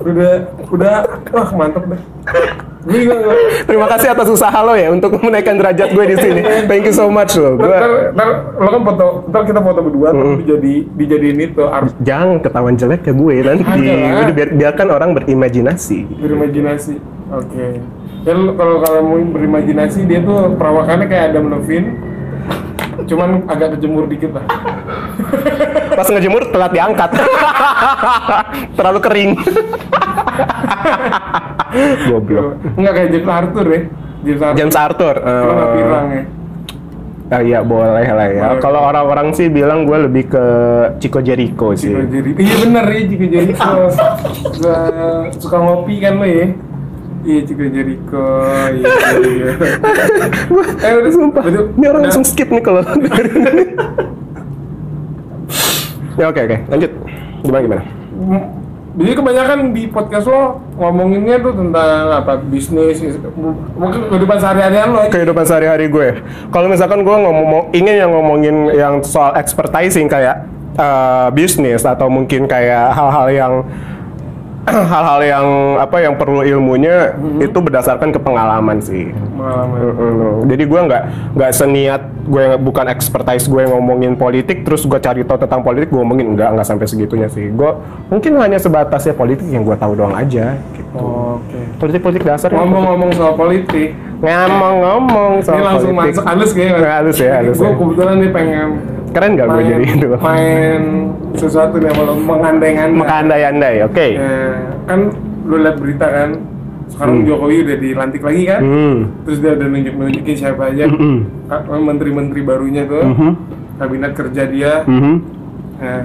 udah 0.00 0.32
udah 0.70 0.94
wah 1.30 1.50
mantep 1.52 1.84
deh 1.86 2.00
Terima 3.66 3.90
kasih 3.90 4.14
atas 4.14 4.30
usaha 4.30 4.54
lo 4.62 4.70
ya 4.72 4.88
untuk 4.88 5.18
menaikkan 5.18 5.58
derajat 5.58 5.90
gue 5.90 6.04
di 6.06 6.16
sini. 6.16 6.38
Thank 6.70 6.86
you 6.86 6.94
so 6.94 7.10
much 7.10 7.34
lo. 7.34 7.58
Gue 7.58 7.66
ntar, 7.66 8.14
ntar 8.14 8.28
lo 8.56 8.68
kan 8.70 8.82
foto 8.86 9.06
ntar 9.26 9.42
kita 9.42 9.58
foto 9.58 9.80
berdua 9.82 10.08
tapi 10.14 10.46
dijadi 10.46 10.74
dijadiin 10.94 11.38
itu 11.44 11.62
art 11.66 11.90
jangan 11.98 12.38
ketahuan 12.38 12.78
jelek 12.78 13.02
ke 13.02 13.10
gue 13.10 13.34
nanti. 13.42 13.66
Udah 14.22 14.30
biar, 14.30 14.48
biarkan 14.54 14.86
orang 14.88 15.10
berimajinasi. 15.12 16.06
berimajinasi 16.16 16.94
oke 17.26 17.66
ya 18.22 18.32
lo- 18.32 18.54
kalau 18.54 18.78
kalau 18.78 19.00
mau 19.02 19.18
berimajinasi 19.18 20.06
dia 20.06 20.22
tuh 20.22 20.54
perawakannya 20.54 21.06
kayak 21.06 21.24
Adam 21.30 21.50
Levine 21.52 21.88
cuman 23.02 23.44
agak 23.46 23.76
kejemur 23.76 24.06
dikit 24.06 24.30
lah 24.30 24.46
Pas 25.96 26.06
ngejemur 26.06 26.42
telat 26.48 26.70
diangkat. 26.70 27.10
Terlalu 28.76 29.00
kering. 29.00 29.30
Goblok. 32.06 32.48
nggak 32.72 32.92
kayak 32.94 33.08
James 33.10 33.28
Arthur 33.28 33.66
ya 33.66 33.80
James 34.22 34.40
Arthur 34.40 34.56
James 34.56 34.76
Arthur. 34.76 35.14
eh, 35.18 35.66
pirang 35.74 36.08
ya 36.10 36.22
Ah 37.26 37.42
iya 37.42 37.58
boleh 37.58 38.06
lah 38.06 38.28
ya. 38.30 38.54
Kalau 38.62 38.86
orang-orang 38.86 39.34
sih 39.34 39.50
bilang 39.50 39.82
gue 39.82 39.98
lebih 39.98 40.30
ke 40.30 40.44
Chico 40.96 41.18
Jericho 41.18 41.74
sih. 41.74 41.90
Jika 41.90 42.06
jadi 42.06 42.30
iya 42.38 42.54
bener 42.62 42.84
ya 42.86 43.02
Jika 43.02 43.24
Jericho 43.26 43.72
suka 44.54 44.74
suka 45.34 45.56
ngopi 45.58 45.98
kan 45.98 46.22
lo 46.22 46.24
ya 46.24 46.46
iya 47.26 47.40
Jika 47.42 47.66
Jericho 47.66 48.26
iya 48.70 48.86
iya 49.26 49.50
eh 50.86 50.92
udah 50.94 51.10
Sumpah. 51.10 51.42
Betul. 51.42 51.64
Ini 51.74 51.84
orang 51.84 51.98
Nah, 51.98 52.06
langsung 52.06 52.22
skip 52.22 52.46
nih 52.46 52.62
kalau 52.62 52.82
ya 56.16 56.26
oke 56.32 56.40
oke 56.40 56.56
lanjut. 56.72 56.90
Gimana 57.44 57.62
gimana? 57.62 57.82
Jadi 58.96 59.12
kebanyakan 59.12 59.58
di 59.76 59.92
podcast 59.92 60.24
lo 60.24 60.56
ngomonginnya 60.80 61.36
tuh 61.44 61.52
tentang 61.52 62.16
apa 62.16 62.40
bisnis, 62.40 63.04
mungkin 63.76 64.08
kehidupan 64.08 64.40
sehari-harian 64.40 64.88
lo. 64.88 65.04
ya. 65.04 65.12
Kehidupan 65.12 65.44
sehari-hari 65.44 65.86
gue. 65.92 66.24
Kalau 66.48 66.64
misalkan 66.72 67.04
gue 67.04 67.12
ngomong 67.12 67.76
ingin 67.76 67.92
yang 68.00 68.10
ngomongin 68.16 68.56
yang 68.72 68.94
soal 69.04 69.36
expertising 69.36 70.08
kayak 70.08 70.48
eh, 70.80 71.28
bisnis 71.36 71.84
atau 71.84 72.08
mungkin 72.08 72.48
kayak 72.48 72.96
hal-hal 72.96 73.26
yang 73.28 73.52
hal-hal 74.92 75.20
yang 75.22 75.46
apa 75.78 75.96
yang 76.02 76.14
perlu 76.18 76.42
ilmunya 76.42 77.14
itu 77.38 77.54
berdasarkan 77.54 78.10
ke 78.10 78.18
pengalaman 78.18 78.82
sih. 78.82 79.14
Pengalaman. 79.14 80.42
Jadi 80.50 80.62
gue 80.66 80.80
nggak 80.90 81.02
nggak 81.38 81.50
seniat 81.54 82.02
gue 82.26 82.58
bukan 82.58 82.90
expertise 82.90 83.46
gue 83.46 83.62
ngomongin 83.70 84.18
politik 84.18 84.66
terus 84.66 84.82
gue 84.82 84.98
cari 84.98 85.22
tahu 85.22 85.38
tentang 85.38 85.62
politik 85.62 85.94
gue 85.94 86.00
ngomongin 86.02 86.34
nggak 86.34 86.58
nggak 86.58 86.66
sampai 86.66 86.86
segitunya 86.90 87.30
sih. 87.30 87.46
Gue 87.54 87.78
mungkin 88.10 88.42
hanya 88.42 88.58
sebatas 88.58 89.06
ya 89.06 89.14
politik 89.14 89.46
yang 89.46 89.62
gue 89.62 89.76
tahu 89.78 89.94
doang 89.94 90.18
aja. 90.18 90.58
Gitu. 90.74 90.98
Oke. 90.98 91.60
Politik 91.78 92.00
politik 92.02 92.24
dasar. 92.26 92.50
ya. 92.50 92.58
Ngomong-ngomong 92.58 93.10
soal 93.14 93.34
politik, 93.38 93.94
ngomong-ngomong 94.18 95.30
soal 95.46 95.56
ini 95.56 95.62
langsung 95.62 95.92
politik. 95.94 96.10
masuk 96.18 96.24
halus 96.26 96.50
kayaknya. 96.50 96.90
Halus 96.90 97.16
ya, 97.22 97.30
halus 97.38 97.56
Gue 97.60 97.70
ya. 97.70 97.74
kebetulan 97.78 98.14
nih 98.18 98.30
pengen 98.34 98.68
Keren 99.16 99.32
nggak 99.32 99.48
gue 99.48 99.62
jadi 99.64 99.86
itu? 99.96 100.08
main 100.20 100.80
sesuatu 101.32 101.80
nih 101.80 101.88
kalau 101.88 102.14
mengandai-andai. 102.20 103.00
Mengandai-andai, 103.00 103.74
oke. 103.88 104.06
Ya, 104.12 104.36
kan 104.84 105.00
lu 105.48 105.56
lihat 105.56 105.76
berita 105.80 106.04
kan, 106.04 106.28
sekarang 106.92 107.24
Jokowi 107.24 107.64
udah 107.64 107.76
dilantik 107.80 108.20
lagi 108.20 108.42
kan, 108.44 108.60
Hmm. 108.60 108.96
terus 109.24 109.40
dia 109.40 109.56
udah 109.56 109.68
nunjuk-nunjukin 109.72 110.36
siapa 110.36 110.68
aja, 110.68 110.84
Mhm. 110.84 111.48
ka- 111.48 111.64
menteri-menteri 111.64 112.40
barunya 112.44 112.84
tuh, 112.84 113.04
Mhm. 113.08 113.30
kabinet 113.80 114.12
kerja 114.12 114.42
dia, 114.44 114.72
Mhm. 114.84 115.14
Nah, 115.76 116.04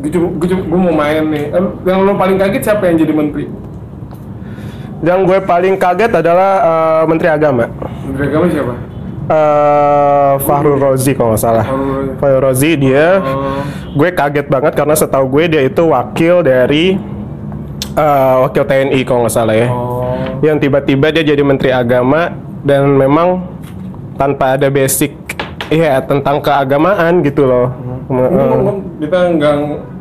gue 0.00 0.10
cuma, 0.12 0.26
gue 0.36 0.48
cuma, 0.48 0.62
gue 0.64 0.80
mau 0.80 0.94
main 0.96 1.24
nih. 1.28 1.44
Eh, 1.48 1.64
Yang 1.84 2.00
lo 2.04 2.12
paling 2.16 2.36
kaget 2.36 2.62
siapa 2.62 2.82
yang 2.88 2.96
jadi 3.00 3.12
menteri? 3.12 3.44
Yang 5.00 5.20
gue 5.28 5.38
paling 5.44 5.74
kaget 5.76 6.12
adalah 6.12 6.52
eh, 6.60 7.02
Menteri 7.04 7.28
Agama. 7.28 7.64
Menteri 8.04 8.24
agama 8.28 8.46
siapa? 8.48 8.74
Eh 9.24 10.32
Fahrul 10.42 10.76
Rozi 10.76 11.16
kalau 11.16 11.32
nggak 11.32 11.42
salah. 11.42 11.66
Fahrul 12.18 12.42
Rozi. 12.44 12.76
Dia, 12.76 13.20
Oh, 13.20 13.62
gue 13.96 14.10
kaget 14.10 14.46
banget 14.46 14.72
karena 14.74 14.94
setahu 14.94 15.26
gue 15.30 15.44
dia 15.48 15.62
itu 15.62 15.82
wakil 15.86 16.42
dari 16.42 16.98
eh, 17.94 18.34
wakil 18.42 18.64
TNI 18.64 19.00
kalau 19.02 19.24
nggak 19.24 19.34
salah 19.34 19.54
ya. 19.54 19.68
oh. 19.70 20.12
Yang 20.42 20.68
tiba-tiba 20.68 21.06
dia 21.08 21.24
jadi 21.24 21.40
Menteri 21.40 21.70
Agama 21.70 22.34
dan 22.60 22.84
memang 22.90 23.48
tanpa 24.14 24.56
ada 24.56 24.68
basic 24.68 25.16
Iya 25.64 26.04
tentang 26.04 26.44
keagamaan 26.44 27.24
gitu 27.24 27.48
loh. 27.48 27.72
Ngomong, 28.04 29.00
kita 29.00 29.18
nggak 29.40 29.54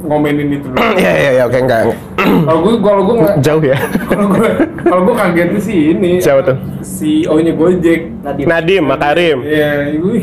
ngomenin 0.04 0.60
itu. 0.60 0.68
dulu. 0.68 0.76
Iya 1.00 1.14
iya 1.16 1.32
iya 1.40 1.44
oke 1.48 1.56
enggak. 1.56 1.82
Kalau 2.20 2.60
gue, 2.60 2.74
kalau 2.84 3.02
gue 3.08 3.16
nggak, 3.24 3.36
Jauh 3.40 3.64
ya. 3.64 3.78
kalau 4.12 4.28
gue, 4.36 4.50
kalau 4.84 5.02
gue 5.08 5.16
kagetnya 5.16 5.62
sih 5.64 5.78
ini. 5.96 6.12
Siapa 6.20 6.42
tuh? 6.44 6.58
CEO-nya 6.84 7.54
Gojek. 7.56 8.02
Nadiem. 8.24 8.48
Nadim 8.48 8.84
Makarim. 8.84 9.38
Iya, 9.48 9.72
gue, 9.96 10.18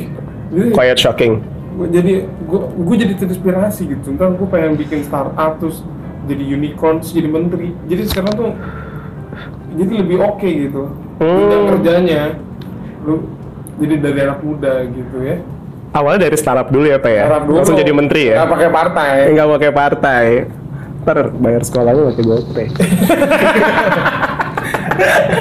Quiet 0.74 0.98
shocking. 0.98 1.40
gue 1.80 1.86
jadi, 1.88 2.12
gue, 2.28 2.60
gue 2.60 2.96
jadi 3.00 3.14
terinspirasi 3.16 3.82
gitu. 3.88 4.12
Ntar 4.12 4.36
gue 4.36 4.48
pengen 4.52 4.76
bikin 4.76 5.00
startup 5.00 5.56
terus 5.56 5.80
jadi 6.28 6.44
unicorn, 6.44 7.00
terus 7.00 7.16
jadi 7.16 7.28
menteri. 7.32 7.72
Jadi 7.88 8.02
sekarang 8.04 8.32
tuh 8.36 8.50
jadi 9.80 9.92
lebih 10.04 10.20
oke 10.20 10.44
gitu. 10.44 10.92
Hmm. 11.16 11.36
Bidang 11.40 11.64
kerjanya, 11.72 12.22
lu 13.08 13.24
jadi 13.80 13.94
dari 13.96 14.18
anak 14.28 14.40
muda 14.44 14.84
gitu 14.84 15.16
ya. 15.24 15.40
Awalnya 15.90 16.30
dari 16.30 16.36
startup 16.38 16.68
dulu 16.70 16.86
ya 16.86 17.02
Pak 17.02 17.10
ya? 17.10 17.22
Startup 17.26 17.44
dulu. 17.50 17.56
Langsung 17.58 17.78
jadi 17.78 17.92
menteri 17.92 18.22
ya? 18.30 18.36
Nggak 18.42 18.50
pakai 18.54 18.68
partai. 18.70 19.12
Enggak 19.34 19.48
pakai 19.50 19.70
partai. 19.74 20.24
Ntar 21.00 21.18
bayar 21.40 21.62
sekolah 21.64 21.90
lu 21.96 22.02
pakai 22.12 22.22
GoPay. 22.22 22.66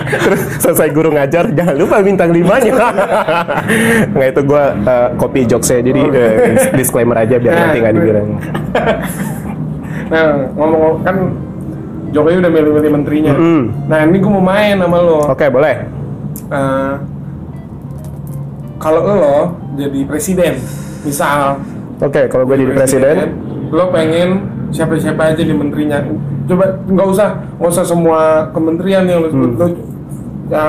Terus 0.10 0.42
selesai 0.64 0.90
guru 0.96 1.12
ngajar, 1.12 1.52
jangan 1.52 1.76
lupa 1.76 2.00
bintang 2.00 2.32
limanya. 2.32 2.74
Nggak 4.16 4.30
itu 4.32 4.42
gue 4.48 4.64
copy 5.20 5.40
jokesnya, 5.46 5.80
jadi 5.92 6.02
eh, 6.16 6.34
disclaimer 6.74 7.18
aja 7.20 7.36
biar 7.36 7.54
Nah, 7.54 7.62
nanti 7.68 7.78
nggak 7.84 7.94
dibilang. 7.96 8.28
Nah, 10.10 10.50
ngomong 10.58 11.06
kan 11.06 11.16
Jokowi 12.10 12.42
udah 12.42 12.50
milih-milih 12.50 12.92
menterinya. 12.98 13.34
Mm. 13.38 13.64
Nah, 13.86 14.00
ini 14.10 14.18
gue 14.18 14.32
mau 14.34 14.42
main 14.42 14.74
sama 14.74 14.98
lo. 14.98 15.22
Oke 15.30 15.46
boleh. 15.54 15.86
Eh, 16.50 16.94
kalau 18.80 19.02
lo 19.04 19.38
jadi 19.76 20.00
presiden, 20.08 20.58
misal 21.04 21.60
Oke 22.00 22.32
kalau 22.32 22.48
gue 22.48 22.56
jadi 22.64 22.74
presiden, 22.80 23.16
lo 23.76 23.92
pengen 23.92 24.48
siapa-siapa 24.72 25.36
aja 25.36 25.44
di 25.44 25.52
menterinya. 25.52 26.00
Coba 26.48 26.80
nggak 26.88 27.08
usah, 27.12 27.30
nggak 27.60 27.72
usah 27.76 27.86
semua 27.86 28.50
kementerian 28.56 29.04
yang 29.06 29.20
lo 29.22 29.30
sebut. 29.30 29.52
Hmm. 29.52 29.60
Lo 29.60 29.68
ya, 30.50 30.64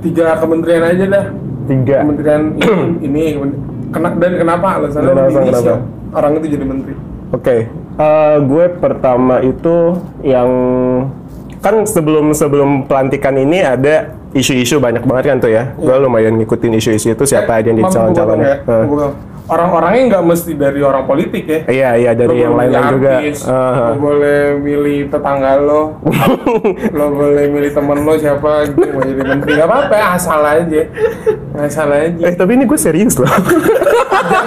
tiga 0.00 0.26
kementerian 0.40 0.82
aja 0.88 1.04
dah. 1.04 1.24
tiga. 1.68 1.96
Kementerian 2.02 2.42
ini, 3.06 3.36
ini 3.36 3.46
kena, 3.92 4.08
dan 4.16 4.32
kenapa 4.40 4.66
alasannya 4.80 5.12
lo 5.12 5.22
kenapa? 5.28 5.58
siapa? 5.60 5.76
orang 6.16 6.32
itu 6.40 6.46
jadi 6.56 6.64
menteri? 6.64 6.94
Oke, 7.30 7.56
eh, 8.00 8.36
gue 8.42 8.64
pertama 8.80 9.38
itu 9.44 10.00
yang 10.24 10.50
kan 11.60 11.84
sebelum 11.84 12.32
sebelum 12.32 12.88
pelantikan 12.88 13.36
ini 13.36 13.60
ada 13.60 14.16
isu-isu 14.32 14.76
banyak 14.76 15.02
banget 15.02 15.24
kan 15.26 15.38
tuh 15.38 15.50
ya. 15.50 15.74
Gue 15.74 15.96
lumayan 15.96 16.36
ngikutin 16.36 16.72
isu-isu 16.74 17.10
itu 17.10 17.24
siapa 17.24 17.56
aja 17.56 17.66
yang 17.66 17.76
di 17.76 17.84
Mampu 17.84 17.94
calon-calonnya. 17.94 18.56
Gua- 18.86 19.14
Orang-orangnya 19.50 20.14
nggak 20.14 20.24
mesti 20.24 20.54
dari 20.54 20.78
orang 20.78 21.02
politik 21.04 21.42
ya. 21.42 21.60
Iya 21.66 21.90
iya 21.98 22.10
dari 22.14 22.30
Lo 22.30 22.38
yang 22.40 22.54
lain-lain 22.54 22.86
juga. 22.88 23.18
artis, 23.18 23.42
Ah, 23.42 23.90
Lo 23.90 23.98
boleh 23.98 24.40
milih 24.56 25.10
tetangga 25.10 25.58
lo. 25.58 25.98
lo 26.96 27.06
boleh 27.10 27.50
milih 27.50 27.74
temen 27.74 27.98
lo 27.98 28.14
siapa 28.14 28.62
gitu 28.64 28.86
mau 28.88 29.02
jadi 29.02 29.22
menteri 29.26 29.50
nggak 29.52 29.66
apa-apa 29.66 29.96
asal 30.14 30.38
aja 30.40 30.82
asal 31.58 31.90
aja 31.90 32.22
Eh 32.22 32.34
tapi 32.36 32.54
ini 32.54 32.64
gue 32.64 32.78
serius 32.78 33.18
loh. 33.18 33.26
jangan, 33.26 33.50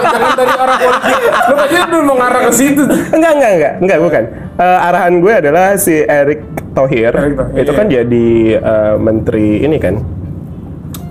jangan 0.08 0.32
dari 0.34 0.54
orang 0.56 0.78
politik 0.80 1.16
lo 1.44 1.56
aja 1.58 1.80
dulu 1.84 2.04
mau 2.06 2.16
ngarah 2.16 2.42
ke 2.42 2.52
situ 2.54 2.82
enggak 3.12 3.32
enggak 3.34 3.52
enggak 3.52 3.74
enggak 3.82 4.00
bukan. 4.00 4.24
Eh, 4.54 4.80
arahan 4.86 5.18
gue 5.18 5.34
adalah 5.34 5.74
si 5.82 6.06
Erick 6.06 6.46
Thohir. 6.78 7.10
Erick 7.10 7.38
Thohir, 7.42 7.58
itu 7.58 7.72
iya. 7.74 7.80
kan 7.80 7.88
jadi 7.90 8.30
eh, 8.62 8.96
menteri 9.02 9.48
ini 9.66 9.78
kan. 9.82 9.96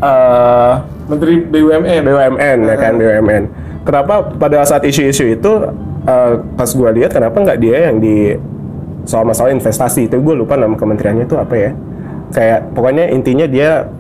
eh 0.03 0.75
menteri 1.07 1.47
BUMN 1.47 2.03
BUMN 2.03 2.59
ya 2.67 2.77
kan 2.79 2.93
BUMN. 2.99 3.45
Kenapa 3.87 4.15
pada 4.35 4.67
saat 4.67 4.83
isu-isu 4.87 5.27
itu 5.35 5.53
eh, 6.07 6.33
pas 6.55 6.71
gue 6.71 6.91
lihat 7.03 7.11
kenapa 7.15 7.35
nggak 7.39 7.59
dia 7.59 7.91
yang 7.91 7.99
di 7.99 8.35
soal 9.07 9.27
masalah 9.27 9.51
investasi 9.51 10.07
itu 10.07 10.23
gue 10.23 10.35
lupa 10.39 10.55
nama 10.55 10.79
kementeriannya 10.79 11.27
itu 11.27 11.35
apa 11.35 11.55
ya 11.59 11.71
kayak 12.31 12.61
pokoknya 12.79 13.11
intinya 13.11 13.47
dia 13.51 13.91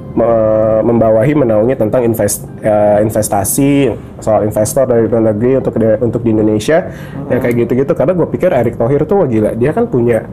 membawahi 0.83 1.33
menaungi 1.35 1.75
tentang 1.75 2.05
invest 2.05 2.45
eh, 2.61 3.01
investasi 3.01 3.91
soal 4.19 4.45
investor 4.45 4.85
dari 4.85 5.07
luar 5.07 5.33
negeri 5.33 5.59
untuk 5.59 5.75
di- 5.75 6.01
untuk 6.01 6.21
di 6.21 6.31
Indonesia 6.31 6.79
ya 7.27 7.37
kayak 7.39 7.55
gitu-gitu. 7.65 7.93
Karena 7.93 8.13
gue 8.13 8.29
pikir 8.29 8.51
Erick 8.51 8.77
Thohir 8.77 9.03
tuh 9.03 9.25
wah 9.25 9.29
gila 9.29 9.53
dia 9.53 9.73
kan 9.73 9.87
punya 9.87 10.25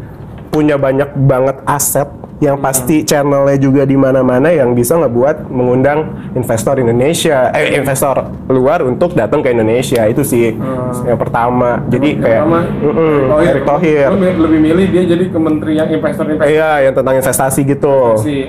punya 0.50 0.75
banyak 0.75 1.13
banget 1.15 1.62
aset 1.63 2.09
yang 2.39 2.55
pasti 2.57 3.03
channelnya 3.03 3.59
juga 3.59 3.83
di 3.83 4.00
mana-mana 4.00 4.48
yang 4.48 4.71
bisa 4.71 4.95
ngebuat 4.95 5.51
mengundang 5.51 6.31
investor 6.31 6.79
Indonesia, 6.79 7.51
eh 7.51 7.75
investor 7.75 8.31
luar 8.48 8.79
untuk 8.81 9.12
datang 9.12 9.43
ke 9.43 9.51
Indonesia. 9.51 10.07
Itu 10.07 10.24
sih 10.24 10.55
yang 11.03 11.19
pertama. 11.19 11.83
Jadi 11.91 12.15
Yang 12.15 12.24
kayak 12.24 12.41
pertama, 12.48 12.59
mm-mm, 12.79 13.43
Erick 13.43 13.65
Thohir. 13.67 14.07
Lebih 14.15 14.59
milih 14.63 14.88
dia 14.88 15.03
jadi 15.03 15.25
ke 15.27 15.36
menteri 15.38 15.71
yang 15.75 15.91
investor. 15.91 16.25
Investasi 16.31 16.55
Iya, 16.55 16.71
yang 16.88 16.93
tentang 16.95 17.15
investasi 17.19 17.59
gitu. 17.67 17.95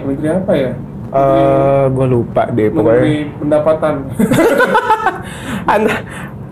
menteri 0.07 0.29
apa 0.31 0.53
ya 0.55 0.71
Eh, 1.11 1.85
gue 1.91 2.07
lupa 2.07 2.47
deh 2.49 2.71
pokoknya. 2.71 3.03
menteri 3.03 3.15
pendapatan 3.35 3.95
Ant- 5.75 6.03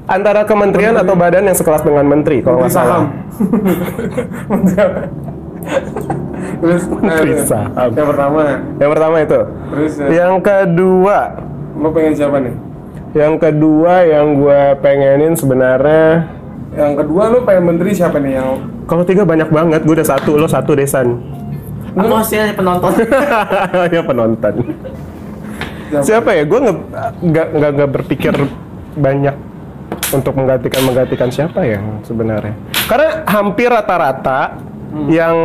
antara 0.04 0.42
kementerian 0.42 0.94
atau 0.94 1.14
badan 1.14 1.46
yang 1.46 1.54
sekelas 1.54 1.82
dengan 1.82 2.02
menteri 2.04 2.42
kalau 2.42 2.58
nggak 2.58 2.72
salah. 2.72 3.06
Terus 6.58 6.82
Menteri 6.88 7.30
nah, 7.34 7.44
saham. 7.44 7.90
yang 7.92 8.08
pertama 8.08 8.40
Yang 8.76 8.90
pertama 8.90 9.16
itu. 9.20 9.40
terus 9.68 9.92
ya, 9.94 10.06
Yang 10.08 10.34
kedua, 10.40 11.18
lo 11.76 11.88
pengen 11.94 12.14
siapa 12.14 12.38
nih 12.40 12.54
yang 13.08 13.40
kedua 13.40 14.04
yang 14.04 14.36
gue 14.36 14.60
pengenin 14.78 15.32
sebenarnya 15.32 16.28
yang 16.76 16.92
kedua 16.92 17.32
lo 17.32 17.40
pengen 17.40 17.64
menteri 17.66 17.96
siapa 17.96 18.20
nih 18.20 18.36
yang 18.36 18.60
kalau 18.84 19.00
tiga 19.00 19.20
banyak 19.20 19.48
banget, 19.48 19.80
gue 19.84 19.94
udah 19.94 20.08
satu, 20.08 20.36
lo 20.36 20.44
satu 20.44 20.72
Desan. 20.72 21.20
Aku 21.98 22.14
hasilnya 22.14 22.54
penonton. 22.54 22.92
ya 23.94 24.02
penonton. 24.06 24.54
siapa? 26.04 26.30
Ya? 26.36 26.44
Gue 26.46 26.58
nggak 26.62 27.46
nggak 27.56 27.70
nggak 27.74 27.90
berpikir 27.98 28.34
banyak 28.98 29.34
untuk 30.14 30.32
menggantikan 30.36 30.82
menggantikan 30.84 31.28
siapa 31.28 31.64
ya 31.64 31.80
sebenarnya. 32.04 32.54
Karena 32.88 33.08
hampir 33.28 33.68
rata-rata 33.68 34.56
yang 35.12 35.36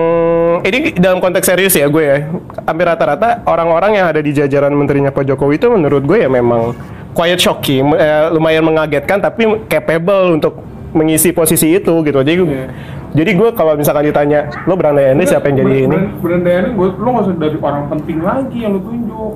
ini 0.64 0.96
dalam 0.96 1.20
konteks 1.20 1.48
serius 1.48 1.76
ya 1.76 1.88
gue 1.92 2.04
ya. 2.04 2.18
Hampir 2.64 2.86
rata-rata 2.88 3.44
orang-orang 3.44 4.00
yang 4.00 4.08
ada 4.08 4.24
di 4.24 4.32
jajaran 4.32 4.72
menterinya 4.72 5.12
Pak 5.12 5.28
Jokowi 5.28 5.60
itu 5.60 5.68
menurut 5.68 6.04
gue 6.08 6.24
ya 6.24 6.30
memang 6.32 6.72
quiet 7.14 7.40
shocking, 7.40 7.94
eh, 7.94 8.32
lumayan 8.34 8.66
mengagetkan 8.66 9.22
tapi 9.22 9.46
capable 9.70 10.40
untuk 10.40 10.54
mengisi 10.94 11.34
posisi 11.34 11.76
itu 11.76 11.94
gitu. 12.06 12.20
Jadi 12.22 12.42
Iya. 12.42 12.68
Jadi 13.14 13.32
gue 13.32 13.50
kalau 13.54 13.74
misalkan 13.74 14.06
ditanya 14.06 14.40
lo 14.66 14.74
berandai-andai 14.74 15.24
siapa 15.24 15.48
yang 15.48 15.62
jadi 15.62 15.74
ini? 15.86 15.98
Berandai 16.18 16.66
gue 16.68 16.88
lo 16.92 17.08
nggak 17.08 17.24
usah 17.24 17.36
dari 17.38 17.58
orang 17.60 17.84
penting 17.88 18.18
lagi 18.20 18.58
yang 18.60 18.74
lo 18.74 18.82
tunjuk 18.82 19.34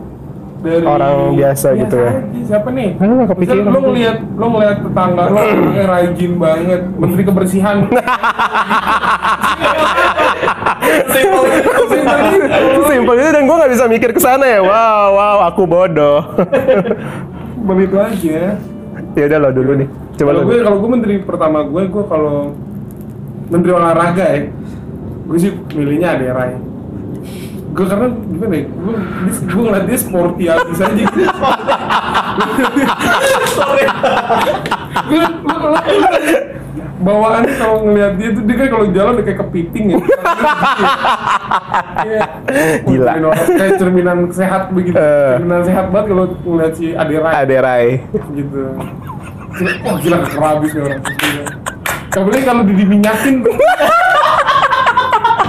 dari 0.57 0.81
Orang 0.81 1.37
biasa 1.37 1.67
gitu 1.77 1.95
ya. 1.95 2.09
aja. 2.11 2.41
siapa 2.43 2.73
nih 2.73 2.97
Ah, 2.97 3.05
nggak 3.05 3.29
kepikiran. 3.29 3.63
Lo 3.69 3.79
ngeliat 3.79 4.17
lo 4.33 4.45
ngeliat 4.49 4.77
tetangga 4.81 5.23
lo 5.29 5.37
orangnya 5.45 5.85
rajin 5.85 6.31
banget 6.35 6.81
menteri 6.91 7.23
kebersihan 7.23 7.77
Simpel. 11.07 11.43
Simpel 12.89 13.15
itu 13.15 13.29
dan 13.29 13.43
gue 13.43 13.55
nggak 13.55 13.71
bisa 13.71 13.85
mikir 13.85 14.09
ke 14.09 14.17
sana 14.19 14.45
ya. 14.47 14.59
Wow, 14.61 15.05
wow, 15.13 15.37
aku 15.45 15.61
bodoh. 15.65 16.19
begitu 17.67 17.95
aja 17.99 18.55
ya 19.11 19.23
udah 19.25 19.39
lo 19.39 19.49
dulu 19.51 19.71
nih. 19.75 19.87
Coba 20.15 20.29
kalau 20.31 20.41
lo. 20.41 20.47
gue 20.47 20.57
kalau 20.63 20.77
gue 20.79 20.89
menteri 20.89 21.15
pertama 21.19 21.59
gue 21.61 21.83
gue 21.85 22.03
kalau 22.07 22.55
menteri 23.47 23.71
olahraga 23.71 24.25
ya 24.27 24.39
gue 25.27 25.37
sih 25.37 25.51
milihnya 25.71 26.15
ada 26.15 26.27
Rai 26.33 26.53
gue 27.67 27.85
karena 27.85 28.07
gimana 28.09 28.53
ya 28.53 28.65
gue 28.65 28.93
gue 29.45 29.61
ngeliat 29.61 29.85
dia 29.85 29.97
sporty 29.97 30.43
abis 30.47 30.79
aja 30.79 30.93
gitu 30.97 31.19
gue 35.07 35.23
bawaannya 36.97 37.53
kalau 37.55 37.85
ngeliat 37.85 38.13
dia 38.17 38.29
tuh 38.33 38.41
dia 38.41 38.55
kan 38.57 38.67
kalau 38.67 38.85
jalan 38.89 39.11
udah 39.13 39.25
kayak 39.25 39.39
kepiting 39.45 39.85
ya 39.87 39.97
Iya. 41.97 42.25
Gila. 42.83 43.11
Kayak 43.49 43.73
cerminan 43.77 44.17
sehat 44.29 44.69
begitu 44.69 44.95
Eh. 44.95 45.37
cerminan 45.37 45.61
sehat 45.61 45.85
banget 45.89 46.05
kalau 46.09 46.25
ngeliat 46.41 46.73
si 46.73 46.93
Ade 46.93 47.15
Rai 47.17 47.33
Ada 47.35 47.57
Rai. 47.59 47.87
gitu 48.33 48.61
wah 49.81 49.97
gila 49.97 50.17
kerabis 50.23 50.71
ya 50.73 50.81
orang. 50.83 51.01
Apalagi 52.17 52.43
kalau 52.43 52.63
di 52.65 52.73
diminyakin 52.73 53.45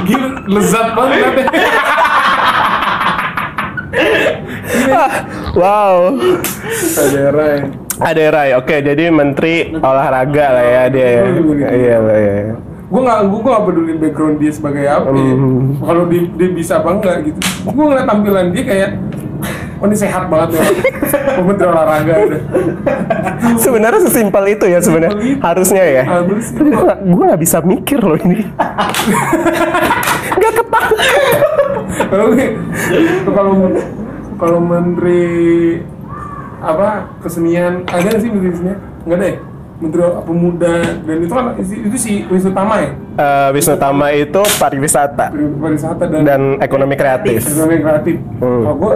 gila 0.05 0.29
lezat 0.47 0.87
banget 0.93 1.19
nanti 1.25 1.43
Wow. 5.59 6.15
ada 6.95 7.23
Rai 7.35 7.59
Ada 7.99 8.25
Rai. 8.31 8.51
Oke, 8.55 8.79
jadi 8.79 9.11
menteri 9.11 9.75
olahraga 9.75 10.47
lah 10.55 10.65
ya 10.65 10.83
dia. 10.87 11.09
ya. 11.09 11.25
Iya 11.73 11.97
lah 11.99 12.19
ya. 12.21 12.39
gue 12.89 13.03
gak 13.05 13.21
gue 13.29 13.41
gak 13.45 13.65
peduli 13.69 13.93
background 14.01 14.37
dia 14.41 14.49
sebagai 14.49 14.85
apa 14.89 15.13
ya. 15.13 15.35
Hmm. 15.37 15.77
kalau 15.85 16.09
dia, 16.09 16.25
dia 16.41 16.49
bisa 16.49 16.81
apa 16.81 16.89
enggak 16.97 17.17
gitu 17.21 17.37
gue 17.69 17.85
ngeliat 17.85 18.09
tampilan 18.09 18.49
dia 18.49 18.65
kayak 18.65 18.91
oh 19.79 19.87
ini 19.87 19.95
sehat 19.95 20.27
banget 20.27 20.49
ya 20.55 20.63
menteri 21.47 21.67
olahraga 21.67 22.13
udah 22.21 22.41
Sebenarnya 23.57 24.01
sesimpel 24.03 24.45
itu 24.51 24.67
ya 24.67 24.79
sebenarnya. 24.79 25.39
Harusnya 25.41 25.83
ya. 25.83 26.03
Tapi 26.29 26.69
gue 26.69 26.85
gak, 26.85 26.99
gue 27.01 27.25
gak 27.25 27.41
bisa 27.41 27.59
mikir 27.61 27.99
loh 27.99 28.19
ini. 28.19 28.43
gak 30.35 30.53
ketangkep. 30.53 31.07
kalau 32.09 32.27
kalau 33.29 33.53
kalau 34.37 34.59
menteri 34.61 35.23
apa 36.59 37.07
kesenian 37.21 37.87
ada 37.87 38.19
sih 38.19 38.29
menteri 38.29 38.51
kesenian 38.51 38.79
nggak 39.05 39.19
deh 39.19 39.35
menteri 39.79 40.03
pemuda 40.21 40.75
dan 40.99 41.17
itu 41.17 41.33
kan 41.33 41.45
itu, 41.57 41.97
si 41.97 42.13
Wisnu 42.27 42.51
Tama 42.51 42.77
ya 42.81 42.91
Eh, 43.17 43.49
Wisnu 43.53 43.75
Tama 43.77 44.11
itu 44.13 44.43
pariwisata 44.59 45.31
pariwisata 45.31 46.05
dan, 46.05 46.21
dan 46.25 46.41
ekonomi 46.59 46.95
kreatif. 46.95 47.47
ekonomi 47.47 47.77
kreatif 47.79 48.17
Hmm. 48.39 48.63
kalau 48.65 48.77
gua 48.77 48.95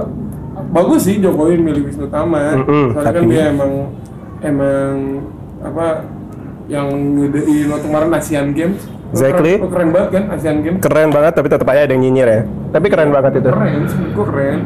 bagus 0.72 1.00
sih 1.04 1.20
Jokowi 1.20 1.60
milih 1.60 1.82
Wisnu 1.86 2.08
Tama. 2.08 2.64
Mm-mm, 2.64 2.96
soalnya 2.96 3.12
kan 3.12 3.24
dia 3.28 3.44
emang 3.52 3.72
emang 4.40 4.92
apa 5.62 5.86
yang 6.66 6.88
ngedein 6.90 7.68
waktu 7.68 7.86
kemarin 7.86 8.10
Asian 8.16 8.48
Games. 8.56 8.80
Exactly. 9.12 9.60
keren, 9.60 9.68
keren 9.68 9.90
banget 9.92 10.08
kan 10.16 10.24
Asian 10.32 10.58
Games? 10.64 10.80
Keren 10.80 11.10
banget 11.12 11.32
tapi 11.36 11.48
tetap 11.52 11.68
aja 11.68 11.84
ada 11.84 11.92
yang 11.92 12.02
nyinyir 12.02 12.28
ya. 12.28 12.42
Tapi 12.72 12.86
keren 12.88 13.12
banget 13.12 13.44
itu. 13.44 13.50
keren 13.52 13.80
gua 14.16 14.24
keren. 14.32 14.58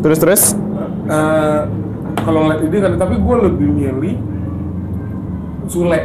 Terus 0.00 0.18
terus? 0.18 0.42
Eh, 1.10 1.60
kalau 2.24 2.40
ngeliat 2.48 2.60
ini 2.64 2.76
kan 2.80 2.92
tapi 2.96 3.14
gue 3.20 3.36
lebih 3.44 3.68
milih 3.68 4.16
Sule. 5.68 6.00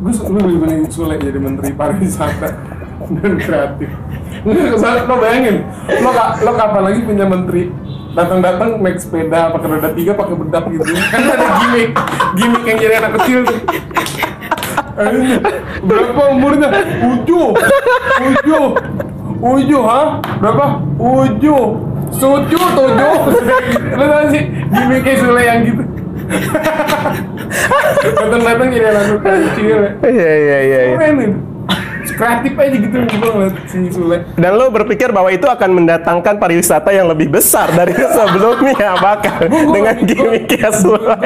Gue 0.00 0.12
lebih 0.36 0.56
milih 0.60 0.78
Sule 0.92 1.16
jadi 1.16 1.38
menteri 1.40 1.72
pariwisata 1.72 2.48
dan 3.16 3.32
kreatif 3.40 3.90
Soalnya 4.80 5.04
lo 5.04 5.16
bayangin 5.20 5.56
lo, 6.00 6.10
lo 6.16 6.50
kapan 6.56 6.82
lagi 6.88 7.00
punya 7.04 7.24
menteri 7.28 7.62
datang-datang 8.10 8.82
naik 8.82 8.98
sepeda 8.98 9.54
pakai 9.54 9.68
roda 9.70 9.90
tiga 9.94 10.12
pakai 10.18 10.34
bedak 10.34 10.64
gitu 10.66 10.82
kan 10.82 11.20
ada 11.22 11.46
gimmick 11.62 11.90
gimmick 12.34 12.64
yang 12.66 12.78
jadi 12.82 12.94
anak 12.98 13.12
kecil 13.22 13.38
tuh 13.46 13.58
Eh, 15.00 15.40
berapa 15.80 16.22
umurnya? 16.28 16.68
Uju, 17.00 17.56
uju, 18.20 18.60
uju, 19.40 19.78
ha? 19.80 20.20
Berapa? 20.44 20.76
Uju, 21.00 21.56
suju, 22.12 22.60
tujuh. 22.76 23.16
Lu 23.96 24.04
tau 24.04 24.24
sih 24.28 24.44
gimmick 24.68 25.00
kayak 25.00 25.24
Sule 25.24 25.40
yang 25.40 25.64
gitu. 25.64 25.82
Datang-datang 28.20 28.68
jadi 28.68 28.86
anak 28.92 29.04
kecil. 29.24 29.78
Iya 30.04 30.30
iya 30.36 30.58
iya. 30.68 30.78
iya. 30.84 30.96
Keren 31.00 31.16
itu. 31.16 31.38
Kreatif 32.20 32.52
aja 32.52 32.76
gitu 32.76 32.96
gue 33.00 33.48
si 33.64 33.78
Sule. 33.88 34.18
Dan 34.36 34.52
lo 34.60 34.68
berpikir 34.68 35.08
bahwa 35.08 35.32
itu 35.32 35.48
akan 35.48 35.70
mendatangkan 35.80 36.36
pariwisata 36.36 36.92
yang 36.92 37.08
lebih 37.08 37.32
besar 37.32 37.72
dari 37.72 37.96
sebelumnya 38.16 39.00
bahkan 39.00 39.48
dengan 39.48 39.96
gimmicknya 40.04 40.68
Sule. 40.68 41.16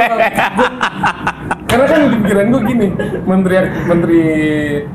Karena 1.66 1.84
kan 1.90 2.00
pikiran 2.22 2.46
gue 2.54 2.60
gini, 2.70 2.86
menteri 3.26 3.54
menteri 3.90 4.22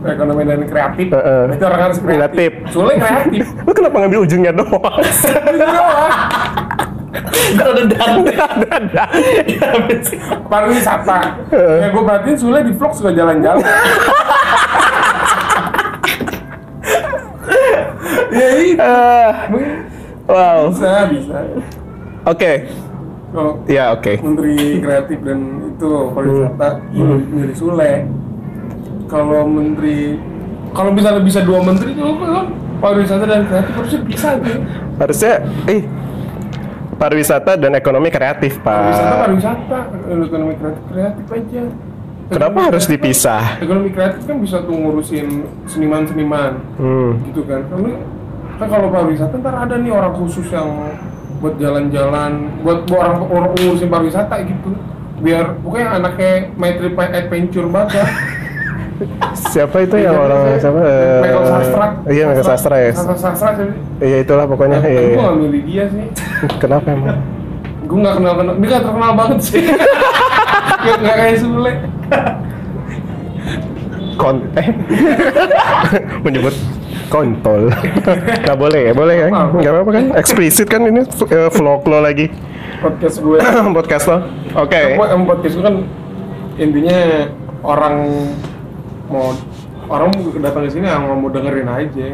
ekonomi 0.07 0.47
dan 0.47 0.63
kreatif, 0.63 1.11
itu 1.51 1.63
orang 1.67 1.81
harus 1.91 1.97
kreatif. 1.99 2.15
Kreatif. 2.15 2.51
Sule 2.71 2.93
kreatif. 2.95 3.45
Lo 3.67 3.71
kenapa 3.75 3.95
ngambil 3.99 4.19
ujungnya 4.23 4.51
doang? 4.55 5.03
Itu 5.03 5.65
doang. 5.67 6.11
Kalau 7.49 7.73
udah 7.75 8.05
Ada. 8.69 9.05
pariwisata. 10.47 11.19
ya 11.51 11.87
gue 11.91 12.03
perhatiin 12.05 12.37
Sule 12.39 12.59
di 12.63 12.71
vlog 12.71 12.93
suka 12.95 13.11
jalan-jalan. 13.11 13.59
ya 18.29 18.47
itu. 18.57 18.79
Eh, 18.89 19.31
wow. 20.29 20.69
Bisa, 20.69 21.09
bisa. 21.09 21.37
Oke. 22.23 22.51
Kalau 23.29 23.51
Ya 23.65 23.89
oke. 23.91 24.13
menteri 24.19 24.53
kreatif 24.79 25.17
dan 25.21 25.39
itu 25.67 25.89
pariwisata 26.11 26.69
Hmm. 26.91 27.19
milih 27.29 27.55
Sule. 27.55 27.93
Kalau 29.05 29.41
menteri 29.43 30.17
kalau 30.69 30.93
misalnya 30.93 31.21
bisa 31.21 31.41
dua 31.41 31.59
menteri 31.59 31.91
itu 31.91 32.05
kan 32.15 32.45
pariwisata 32.79 33.25
dan 33.25 33.41
kreatif 33.43 33.73
harusnya 33.75 34.01
bisa 34.03 34.29
tuh. 34.35 34.57
Harusnya 34.95 35.33
eh 35.65 35.81
pariwisata 36.95 37.51
dan 37.55 37.71
ekonomi 37.73 38.09
kreatif, 38.09 38.59
Pariwisata 38.59 39.09
Pak. 39.09 39.19
pariwisata, 39.23 39.79
ekonomi 40.05 40.53
kreatif 40.53 40.83
kreatif 40.87 41.25
aja. 41.27 41.63
Kenapa 42.29 42.45
Ekonomi 42.51 42.67
harus 42.67 42.85
dipisah? 42.85 43.43
Ekonomi 43.57 43.89
kreatif 43.89 44.21
kan 44.23 44.37
bisa 44.37 44.57
tuh 44.59 44.75
ngurusin 44.75 45.27
seniman-seniman 45.65 46.61
Hmm. 46.77 47.17
gitu 47.25 47.41
kan. 47.43 47.65
Kami 47.65 47.97
kan 48.59 48.67
kalau 48.67 48.87
pariwisata 48.91 49.35
ntar 49.39 49.55
ada 49.55 49.75
nih 49.79 49.91
orang 49.95 50.13
khusus 50.19 50.47
yang 50.51 50.67
buat 51.39 51.55
jalan-jalan 51.55 52.51
buat 52.59 52.83
buat 52.91 52.99
orang 52.99 53.17
orang 53.31 53.51
ngurusin 53.55 53.87
pariwisata 53.87 54.35
gitu 54.43 54.75
biar 55.23 55.55
pokoknya 55.63 55.87
anaknya 55.99 56.31
My 56.59 56.71
Trip 56.75 56.93
My 56.95 57.07
Adventure 57.11 57.67
banget 57.71 58.03
ya. 58.03 58.07
Siapa 59.55 59.87
itu 59.87 59.95
yang 59.95 60.11
orang 60.11 60.59
siapa? 60.59 60.75
Michael 61.23 61.45
Sastra 61.47 61.85
Iya, 62.11 62.23
Michael 62.27 62.47
Sastra 62.51 62.75
ya. 62.83 62.91
Sastra 62.91 63.15
Sastra 63.15 63.49
sih 63.55 63.71
Iya 64.03 64.27
itulah 64.27 64.43
pokoknya. 64.43 64.83
Iya, 64.83 64.99
gue 64.99 65.15
iya. 65.15 65.23
gak 65.23 65.37
milih 65.39 65.61
dia 65.63 65.83
sih 65.87 66.05
Kenapa 66.67 66.91
emang? 66.91 67.15
gue 67.89 67.97
gak 68.05 68.15
kenal 68.21 68.33
kenal 68.37 68.53
dia 68.61 68.67
gak 68.69 68.83
terkenal 68.85 69.11
banget 69.17 69.39
sih 69.41 69.63
gak, 70.85 70.97
gak 71.01 71.15
kayak 71.17 71.37
Sule 71.41 71.73
Kon 74.13 74.37
eh 74.53 74.67
menyebut 76.21 76.53
kontol. 77.09 77.73
Nggak 78.45 78.57
boleh 78.57 78.81
ya? 78.89 78.93
Boleh 78.93 79.15
ya 79.17 79.27
nggak 79.33 79.73
apa-apa 79.73 79.91
kan? 79.91 80.05
Eksplisit 80.15 80.69
kan 80.69 80.85
ini 80.85 81.03
eh, 81.03 81.49
vlog 81.49 81.81
lo 81.89 81.99
lagi? 81.99 82.29
Podcast 82.79 83.17
gue. 83.19 83.37
Podcast 83.77 84.05
lo? 84.07 84.17
Oke. 84.55 84.95
Apa 84.95 85.05
yang 85.11 85.27
podcast 85.27 85.53
gue 85.59 85.65
kan 85.65 85.75
intinya 86.55 86.99
orang 87.65 87.95
mau 89.09 89.33
orang 89.89 90.09
datang 90.39 90.63
ke 90.69 90.71
sini 90.71 90.85
yang 90.87 91.09
mau 91.09 91.27
dengerin 91.27 91.67
aja. 91.67 92.07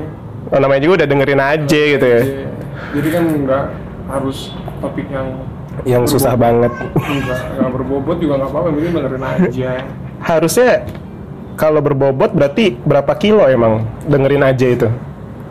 Oh, 0.50 0.60
namanya 0.62 0.82
juga 0.82 1.04
udah 1.04 1.08
dengerin 1.10 1.42
aja 1.42 1.82
gitu 1.98 2.06
ya? 2.06 2.22
Iya. 2.22 2.50
jadi 2.94 3.08
kan 3.18 3.24
nggak 3.44 3.64
harus 4.06 4.54
topik 4.78 5.08
yang 5.10 5.28
yang 5.84 6.04
susah 6.08 6.38
banget. 6.40 6.72
Nggak 6.96 7.70
berbobot 7.76 8.18
juga 8.22 8.40
nggak 8.40 8.50
apa-apa 8.54 8.68
penting 8.72 8.94
dengerin 8.96 9.26
aja. 9.26 9.72
Harusnya 10.30 10.88
kalau 11.56 11.80
berbobot 11.80 12.32
berarti 12.32 12.76
berapa 12.78 13.16
kilo 13.16 13.44
emang? 13.46 13.84
Dengerin 14.06 14.44
aja 14.44 14.68
itu. 14.68 14.88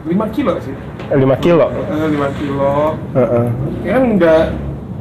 5 0.05 0.13
kilo 0.31 0.53
sih. 0.61 0.75
5 1.09 1.17
kilo? 1.39 1.67
Eh, 1.69 2.09
5 2.13 2.29
kilo. 2.37 2.73
Heeh. 3.13 3.47
ya 3.83 3.91
kan 3.91 4.05
nggak 4.15 4.43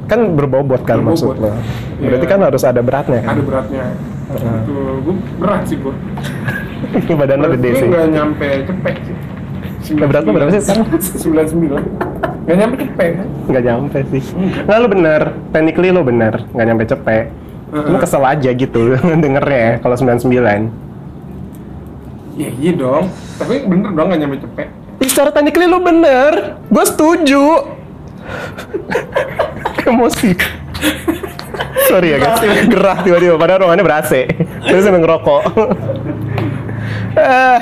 kan 0.04 0.20
berbobot 0.32 0.82
kan 0.84 1.00
Berbobot. 1.00 1.16
maksud 1.16 1.36
lo 1.40 1.52
berarti 2.00 2.26
Iya. 2.26 2.32
kan 2.32 2.40
harus 2.42 2.64
ada 2.64 2.82
beratnya 2.82 3.20
kan? 3.20 3.36
Ada 3.36 3.44
beratnya. 3.44 3.84
Itu 4.34 4.74
gue 5.04 5.16
berat 5.38 5.62
sih 5.64 5.78
gue 5.78 5.94
badan 7.14 7.38
lo 7.40 7.48
gede 7.54 7.70
sih. 7.74 7.88
nggak 7.88 8.08
nyampe 8.10 8.48
cepet 8.64 8.96
sih. 9.04 9.16
Nah, 9.96 10.08
berat 10.08 10.24
lo 10.24 10.32
berapa 10.32 10.52
sih 10.52 10.62
sekarang? 10.62 10.88
99 10.88 11.84
nggak 12.44 12.58
nyampe 12.58 12.76
cepet 12.78 13.10
kan? 13.14 13.28
Nggak 13.48 13.64
nyampe 13.64 13.98
sih. 14.10 14.24
Nggak 14.64 14.78
lo 14.78 14.88
bener 14.90 15.22
technically 15.52 15.90
lo 15.90 16.02
bener 16.02 16.34
nggak 16.50 16.66
nyampe 16.66 16.84
cepet. 16.86 17.26
Cuma 17.74 17.98
kesel 17.98 18.24
aja 18.24 18.50
gitu 18.52 18.82
dengernya 19.24 19.60
ya 19.60 19.74
kalau 19.80 19.96
99 19.96 20.93
ya 22.38 22.50
iya 22.60 22.72
dong. 22.74 23.10
Tapi 23.38 23.66
bener 23.66 23.92
dong 23.94 24.08
nggak 24.10 24.20
nyampe 24.20 24.38
cepet. 24.42 24.68
Secara 25.04 25.30
technically 25.36 25.68
lo 25.68 25.80
bener. 25.84 26.58
Gue 26.72 26.86
setuju. 26.86 27.44
Emosi. 29.84 30.32
Sorry 31.92 32.16
ya 32.16 32.18
guys. 32.24 32.40
Gerah. 32.72 33.04
Tiba-tiba. 33.04 33.36
Padahal 33.38 33.68
ruangannya 33.68 33.86
ber 33.86 33.96
AC 34.00 34.12
terus 34.64 34.84
sambil 34.88 35.04
ngerokok. 35.04 35.42
Eh, 37.14 37.60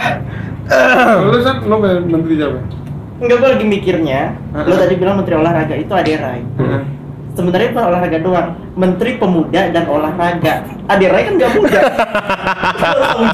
lu 1.27 1.37
kan 1.43 1.55
lo 1.67 1.75
menteri 1.83 2.39
siapa? 2.39 2.59
Enggak, 3.21 3.37
gue 3.37 3.49
lagi 3.51 3.65
mikirnya. 3.67 4.21
Lo 4.55 4.73
tadi 4.79 4.95
bilang 4.95 5.19
Menteri 5.19 5.35
Olahraga 5.35 5.75
itu 5.75 5.91
Ade 5.91 6.15
Rai. 6.15 6.41
Sebenarnya 7.31 7.71
bukan 7.71 7.85
olahraga 7.87 8.19
doang, 8.19 8.47
Menteri 8.75 9.11
Pemuda 9.15 9.61
dan 9.71 9.87
Olahraga. 9.87 10.53
Ade 10.91 11.05
Rai 11.07 11.23
kan 11.31 11.33
nggak 11.39 11.51
muda. 11.55 11.81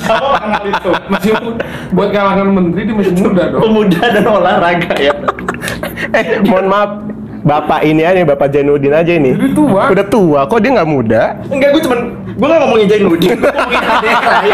Jawab 0.06 0.34
anak 0.38 0.64
itu. 0.70 0.92
masih 1.10 1.32
muda 1.42 1.64
buat 1.92 2.10
kalangan 2.12 2.48
menteri 2.52 2.82
dia 2.86 2.96
masih 2.96 3.14
muda 3.16 3.44
dong 3.50 3.62
Pemuda 3.64 4.02
dan 4.12 4.26
olahraga 4.28 4.94
ya. 5.00 5.14
eh 6.14 6.26
mohon 6.46 6.68
maaf 6.68 6.92
Bapak 7.48 7.80
ini 7.88 8.04
aja, 8.04 8.28
Bapak 8.28 8.52
Jainuddin 8.52 8.92
aja 8.92 9.14
ini. 9.16 9.32
Jadi 9.32 9.56
tua. 9.56 9.88
Udah 9.88 10.06
tua, 10.12 10.40
kok 10.52 10.60
dia 10.60 10.72
nggak 10.76 10.90
muda? 10.90 11.22
Enggak, 11.48 11.70
gue 11.72 11.82
cuman 11.88 12.00
gue 12.28 12.44
nggak 12.44 12.60
ngomongin 12.60 12.88
Jainuddin, 12.92 13.38
gue 13.40 13.52
ngomongin 13.56 14.18
Rai. 14.28 14.52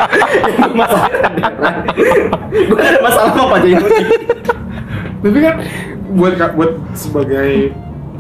Gue 2.54 2.78
ada 2.78 3.00
masalah 3.02 3.30
sama 3.34 3.48
Pak 3.50 3.60
Jainuddin. 3.66 4.06
tapi 5.24 5.40
kan 5.40 5.56
buat 6.14 6.34
buat 6.54 6.72
sebagai 6.94 7.72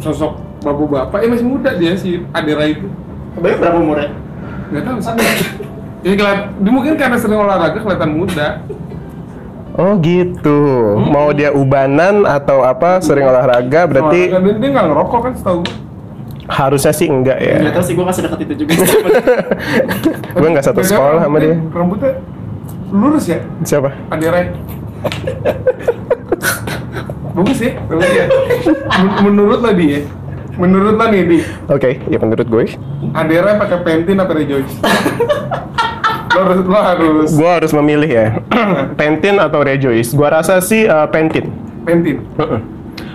sosok 0.01 0.52
bapak 0.63 0.87
bapak 0.87 1.19
ya 1.19 1.27
masih 1.29 1.45
muda 1.45 1.69
dia 1.73 1.93
si 1.93 2.23
Adera 2.31 2.63
itu 2.65 2.87
Sebenarnya 3.33 3.57
berapa 3.59 3.77
umurnya? 3.77 4.09
nggak 4.65 4.83
tahu 4.83 4.97
sih 4.97 5.13
ya 6.01 6.13
keliat- 6.13 6.49
dia 6.55 6.71
mungkin 6.71 6.93
karena 6.95 7.17
sering 7.17 7.37
olahraga 7.37 7.77
kelihatan 7.77 8.11
muda 8.11 8.47
Oh 9.73 9.97
gitu. 9.97 10.61
Mau 11.01 11.33
dia 11.33 11.49
ubanan 11.49 12.29
atau 12.29 12.61
apa 12.61 13.01
sering 13.01 13.25
olahraga 13.25 13.89
berarti 13.89 14.29
Olahraga, 14.29 14.45
dia, 14.45 14.53
dia 14.55 14.69
nggak 14.69 14.85
ngerokok 14.85 15.19
kan 15.19 15.33
setahu 15.33 15.59
gue 15.59 15.73
harusnya 16.45 16.93
sih 16.93 17.07
enggak 17.07 17.37
Nggak 17.39 17.57
ya. 17.57 17.73
tahu 17.73 17.81
sih, 17.81 17.93
gue 17.95 18.05
masih 18.05 18.21
dekat 18.21 18.39
itu 18.43 18.53
juga. 18.61 18.71
Gue 20.37 20.47
nggak 20.47 20.61
satu 20.63 20.77
sekolah 20.79 21.25
sama 21.25 21.25
rambutnya- 21.33 21.57
dia. 21.57 21.73
rambutnya 21.73 22.11
lurus 22.91 23.25
ya 23.25 23.39
Siapa? 23.63 23.89
Adera 24.07 24.39
bagus 27.33 27.57
ya 27.59 27.71
bagus 27.89 28.11
ya 28.13 28.25
Men- 28.93 29.17
menurut 29.25 29.59
lo 29.59 29.71
dia 29.73 30.05
menurut 30.55 30.93
lo 30.93 31.05
nih 31.07 31.23
di 31.23 31.37
Oke, 31.65 31.97
ya 32.05 32.17
menurut 32.17 32.45
gue, 32.45 32.63
Adera 33.11 33.55
pakai 33.55 33.77
Pantene 33.79 34.19
atau 34.19 34.33
Rejoice 34.33 34.73
lo 36.33 36.41
harus 36.41 36.59
lo 36.65 36.75
harus 36.75 37.29
gue 37.31 37.47
harus 37.47 37.71
memilih 37.71 38.09
ya. 38.09 38.27
Pantene 38.93 39.37
atau 39.37 39.61
Rejoice. 39.61 40.11
Gua 40.11 40.27
rasa 40.31 40.59
sih 40.59 40.83
eh, 40.83 41.07
Pantene. 41.07 41.47
Pantene. 41.83 42.19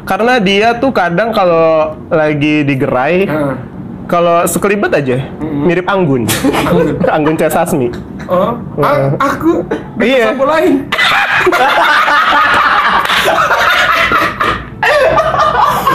Karena 0.05 0.39
dia 0.39 0.73
tuh 0.73 0.89
kadang 0.89 1.31
kalau 1.31 1.95
lagi 2.09 2.63
digerai, 2.63 3.27
Heeh. 3.27 3.55
kalau 4.07 4.41
sekelibet 4.45 4.93
aja 4.95 5.19
mirip 5.43 5.85
anggun. 5.85 6.25
anggun 7.05 7.35
C. 7.37 7.43
Sasmi. 7.45 7.91
Oh, 8.25 8.55
a- 8.79 9.13
aku 9.19 9.67
Iya. 9.99 10.31
iya. 10.31 10.39
lain. 10.39 10.75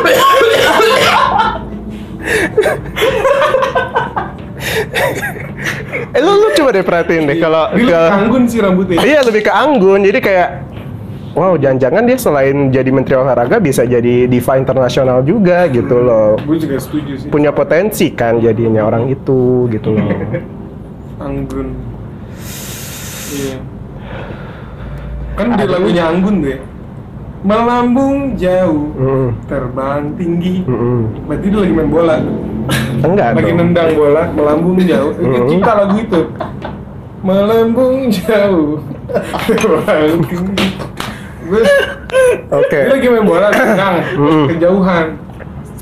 Eh 6.13 6.21
lu, 6.21 6.31
lu 6.37 6.47
coba 6.53 6.69
deh 6.73 6.85
perhatiin 6.85 7.23
deh 7.25 7.37
kalau 7.37 7.69
Dia 7.69 7.75
lebih 7.75 7.89
kalau- 7.89 8.13
anggun 8.15 8.43
sih 8.45 8.59
rambutnya. 8.61 8.97
Iya 9.01 9.19
lebih 9.25 9.41
ke 9.43 9.51
anggun, 9.51 9.99
jadi 10.03 10.19
kayak 10.21 10.49
Wow, 11.33 11.57
jangan-jangan 11.57 12.05
dia 12.05 12.13
selain 12.13 12.69
jadi 12.69 12.93
menteri 12.93 13.17
olahraga 13.17 13.57
bisa 13.57 13.89
jadi 13.89 14.29
diva 14.29 14.53
internasional 14.53 15.25
juga 15.25 15.65
gitu 15.65 15.97
loh. 15.97 16.37
Gue 16.45 16.61
juga 16.61 16.77
setuju 16.77 17.17
sih. 17.17 17.29
Punya 17.33 17.49
potensi 17.49 18.13
kan 18.13 18.37
jadinya 18.37 18.85
orang 18.85 19.09
itu 19.09 19.65
gitu 19.73 19.97
loh. 19.97 20.13
Anggun. 21.25 21.73
Iya. 23.33 23.57
Kan 25.33 25.57
di 25.57 25.65
lagunya 25.65 26.03
Anggun 26.05 26.35
deh. 26.45 26.61
Melambung 27.43 28.39
jauh, 28.39 28.87
Mm-mm. 28.95 29.35
terbang 29.51 30.15
tinggi. 30.15 30.63
Mm-mm. 30.63 31.27
Berarti 31.27 31.47
dia 31.51 31.59
lagi 31.59 31.73
main 31.75 31.89
bola. 31.91 32.15
Enggak 33.03 33.27
lagi 33.35 33.51
dong. 33.51 33.59
nendang 33.59 33.89
bola, 33.99 34.23
melambung 34.31 34.79
jauh. 34.79 35.11
Itu 35.11 35.27
Mm-mm. 35.27 35.49
cipta 35.51 35.71
lagu 35.75 35.95
itu. 35.99 36.21
Melambung 37.19 38.07
jauh, 38.07 38.79
terbang 39.43 40.23
tinggi. 40.23 40.67
Oke. 42.47 42.79
dia 42.87 42.95
lagi 42.95 43.07
main 43.11 43.25
bola, 43.27 43.47
tendang, 43.51 43.95
Mm-mm. 44.15 44.45
kejauhan. 44.47 45.07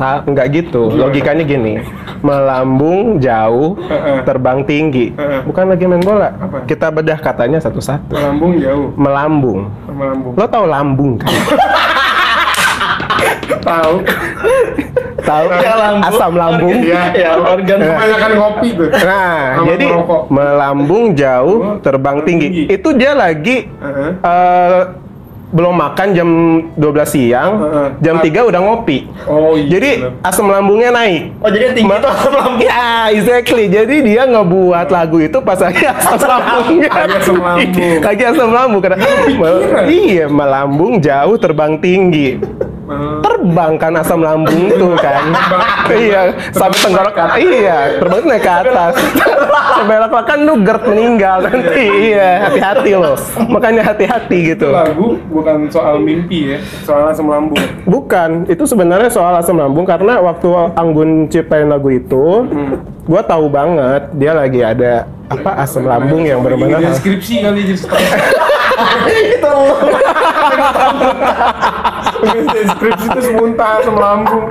Sa- 0.02 0.26
enggak 0.26 0.50
gitu. 0.52 0.90
Logikanya 0.90 1.44
gini. 1.44 1.78
Melambung 2.20 3.18
jauh, 3.18 3.78
terbang 4.24 4.66
tinggi. 4.66 5.14
Bukan 5.46 5.66
lagi 5.68 5.86
main 5.86 6.02
bola. 6.02 6.34
Apa? 6.34 6.66
Kita 6.66 6.90
bedah 6.90 7.16
katanya 7.16 7.58
satu-satu. 7.58 8.10
Melambung 8.12 8.58
jauh, 8.58 8.90
Melambung. 8.96 9.60
melambung. 9.88 10.34
Lo 10.34 10.46
tau 10.46 10.66
lambung 10.66 11.12
kan? 11.16 11.30
Tahu? 13.62 13.96
Tahu 15.22 15.46
Ya, 15.56 15.74
lambung. 15.78 16.10
asam 16.10 16.34
lambung? 16.34 16.74
Iya, 16.82 17.02
Ya, 17.14 17.32
organ 17.38 17.78
kebanyakan 17.80 18.32
kopi 18.36 18.68
tuh. 18.74 18.90
Nah, 18.90 19.38
Sama 19.54 19.68
jadi 19.70 19.86
merokok. 19.88 20.22
melambung 20.28 21.04
jauh, 21.14 21.58
Oh, 21.62 21.76
terbang 21.78 22.18
tinggi. 22.26 22.48
tinggi. 22.48 22.64
Itu 22.74 22.90
dia 22.92 23.14
lagi 23.14 23.70
belum 25.52 25.76
makan 25.76 26.08
jam 26.16 26.30
12 26.80 27.12
siang, 27.12 27.52
Heeh. 27.60 27.88
jam 28.00 28.16
3 28.24 28.48
udah 28.48 28.60
ngopi. 28.64 29.04
Oh 29.28 29.60
iya. 29.60 29.68
Jadi 29.78 29.92
asam 30.24 30.48
lambungnya 30.48 30.96
naik. 30.96 31.36
Oh 31.44 31.52
jadi 31.52 31.76
tinggi 31.76 31.92
Ma- 31.92 32.00
itu 32.00 32.08
asam 32.08 32.34
lambung. 32.34 32.60
Ya, 32.72 33.12
exactly. 33.12 33.66
Jadi 33.68 33.96
dia 34.00 34.24
ngebuat 34.24 34.88
lagu 34.88 35.20
itu 35.20 35.38
pas 35.44 35.60
lagi 35.60 35.84
asam 35.92 36.18
lambungnya. 36.24 36.90
Lagi 36.90 37.14
asam 37.20 37.38
lambung. 37.38 38.00
Lagi 38.00 38.24
asam 38.24 38.50
lambung 38.50 38.82
karena 38.82 38.98
iya, 39.92 40.26
melambung 40.32 40.94
jauh, 41.04 41.36
terbang 41.36 41.76
tinggi. 41.78 42.40
Hmm. 42.92 43.24
terbang 43.24 43.74
kan 43.80 43.96
asam 43.96 44.20
lambung 44.20 44.68
tuh 44.76 45.00
kan. 45.06 45.24
Iya 45.88 46.36
sampai 46.52 46.80
tenggorokan 46.84 47.30
iya 47.40 47.78
terbang 48.04 48.20
naik 48.28 48.44
ke 48.44 48.52
atas. 48.52 48.94
Sampai 49.80 49.96
kan 50.28 50.40
lu 50.44 50.60
gerd 50.60 50.84
meninggal 50.92 51.48
nanti. 51.48 52.12
Iya 52.12 52.52
hati-hati 52.52 52.92
loh. 53.00 53.16
Makanya 53.48 53.96
hati-hati 53.96 54.38
Itu 54.42 54.48
gitu 54.58 54.68
lagu 54.74 55.16
bukan 55.32 55.72
soal 55.72 56.02
mimpi 56.02 56.56
ya, 56.56 56.60
soal 56.84 57.08
asam 57.08 57.30
lambung. 57.32 57.62
bukan 57.88 58.44
itu 58.50 58.64
sebenarnya 58.66 59.08
soal 59.08 59.38
asam 59.38 59.56
lambung 59.56 59.88
karena 59.88 60.20
waktu 60.20 60.50
Anggun 60.76 61.30
ciptain 61.32 61.70
lagu 61.70 61.88
itu 61.94 62.48
gua 63.08 63.22
tahu 63.24 63.48
banget 63.48 64.10
dia 64.18 64.36
lagi 64.36 64.60
ada 64.66 65.06
apa 65.32 65.52
asam 65.64 65.88
lambung 65.88 66.28
yang 66.28 66.44
benar-benar 66.44 66.84
deskripsi 66.84 67.40
kali 67.40 67.60
jadi 67.64 67.80
setengah. 67.80 68.12
itu 69.32 69.48
lo. 69.48 69.76
deskripsi 72.52 73.06
itu 73.08 73.20
semuntah 73.32 73.70
asam 73.80 73.96
lambung. 73.96 74.46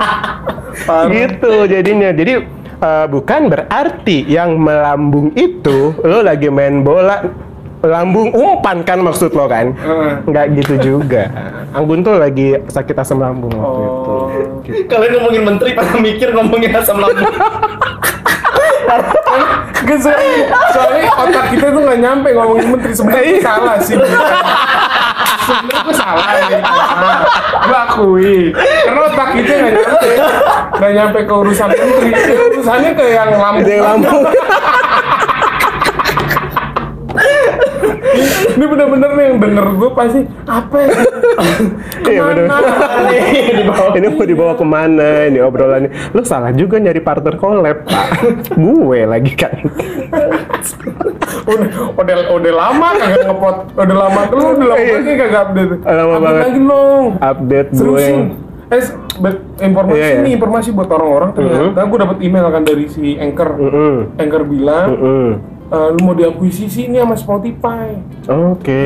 Gitu 1.13 1.53
jadinya 1.69 2.09
jadi 2.09 2.33
eh, 2.81 3.05
bukan 3.05 3.41
berarti 3.51 4.25
yang 4.25 4.57
melambung 4.57 5.29
itu 5.37 5.93
lo 6.01 6.25
lagi 6.25 6.49
main 6.49 6.81
bola 6.81 7.21
lambung 7.81 8.29
umpan 8.29 8.85
kan 8.85 9.01
maksud 9.01 9.33
lo 9.33 9.49
kan 9.49 9.73
nggak 10.29 10.45
gitu 10.61 10.73
juga 10.77 11.25
Anggun 11.73 12.05
tuh 12.05 12.13
lagi 12.21 12.53
sakit 12.69 12.93
asam 12.93 13.17
lambung 13.17 13.53
waktu 13.57 13.81
itu 13.81 14.11
Oh. 14.11 14.27
Kalian 14.91 15.11
ngomongin 15.17 15.43
menteri 15.43 15.73
pada 15.73 15.97
mikir 15.97 16.29
ngomongin 16.35 16.71
asam 16.77 17.01
lambung. 17.01 17.25
Gak 19.81 19.97
soalnya, 19.97 20.45
soalnya 20.71 21.09
otak 21.17 21.45
kita 21.51 21.73
tuh 21.73 21.81
gak 21.81 21.99
nyampe 21.99 22.29
ngomongin 22.37 22.67
menteri 22.69 22.93
sebenarnya 22.93 23.41
salah 23.41 23.75
sih. 23.81 23.97
Sebenarnya 25.41 25.79
itu 25.81 25.93
salah 25.97 26.29
ya. 26.37 26.59
Gue 27.65 27.79
akui. 27.89 28.35
Karena 28.55 29.01
otak 29.09 29.29
kita 29.35 29.51
gak 29.57 29.73
nyampe, 29.73 30.09
gak 30.77 30.91
nyampe 30.93 31.19
ke 31.25 31.33
urusan 31.33 31.69
menteri. 31.73 32.09
Urusannya 32.53 32.91
ke 32.93 33.05
yang 33.09 33.31
lambung. 33.35 33.65
Yang 33.65 33.83
lambung 33.83 34.23
Ini 38.51 38.65
bener-bener 38.65 39.09
nih 39.11 39.25
yang 39.25 39.37
denger 39.39 39.65
gue 39.73 39.89
pasti 39.91 40.19
apa 40.43 40.75
ya? 40.77 40.89
Iya, 42.03 42.21
bener. 42.25 42.45
Bawah. 43.71 43.93
ini 43.93 44.07
mau 44.09 44.25
dibawa 44.25 44.53
ke 44.53 44.65
mana 44.65 45.25
ini 45.25 45.39
obrolannya 45.39 46.11
lo 46.11 46.21
salah 46.21 46.51
juga 46.51 46.75
nyari 46.75 46.99
partner 46.99 47.35
collab 47.35 47.83
pak 47.83 48.07
gue 48.57 48.99
lagi 49.05 49.33
kan 49.33 49.53
udah, 51.41 51.67
udah, 51.95 52.15
udah 52.31 52.53
lama 52.53 52.87
kagak 52.95 53.21
ngepot 53.23 53.55
Udah 53.73 53.95
lama 53.97 54.19
Lu 54.27 54.43
udah 54.53 54.67
lama 54.67 54.75
Iya. 54.77 54.93
banget 54.93 55.15
kagak 55.17 55.41
update 55.41 55.71
Lama 55.81 56.01
Update 56.11 56.21
banget. 56.21 56.41
lagi 56.43 56.59
dong 56.61 57.03
update 57.17 57.69
gue 57.71 58.07
Eh, 58.71 58.83
informasi 59.61 59.99
Iya, 59.99 60.07
iya. 60.09 60.21
nih, 60.23 60.31
informasi 60.33 60.69
buat 60.71 60.87
orang-orang 60.89 61.29
ternyata 61.33 61.79
gue 61.81 61.99
dapet 61.99 62.17
email 62.21 62.47
kan 62.49 62.63
dari 62.63 62.85
si 62.87 63.15
Anchor 63.15 63.49
Mm-mm. 63.53 63.95
Anchor 64.15 64.43
bilang 64.43 64.87
Mm-mm. 64.89 65.27
"Eh, 65.71 65.87
lu 65.95 65.99
mau 66.03 66.13
diakuisisi 66.13 66.91
nih 66.91 66.99
sama 66.99 67.15
Spotify. 67.15 67.95
Oke. 68.27 68.83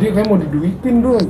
Dia 0.00 0.10
kayak 0.10 0.26
mau 0.26 0.40
diduitin 0.40 0.96
dong 0.98 1.26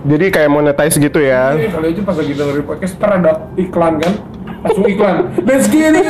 jadi 0.00 0.32
kayak 0.32 0.48
monetize 0.48 0.96
gitu 0.96 1.20
ya? 1.20 1.52
Jadi 1.52 1.68
kali 1.68 1.86
aja 1.92 2.00
pas 2.00 2.16
lagi 2.16 2.32
dengerin 2.32 2.64
podcast 2.64 2.92
ntar 2.96 3.20
ada 3.20 3.32
iklan 3.52 4.00
kan? 4.00 4.12
Langsung 4.64 4.86
iklan. 4.88 5.16
Let's 5.44 5.66
get 5.68 5.92
it. 5.92 6.08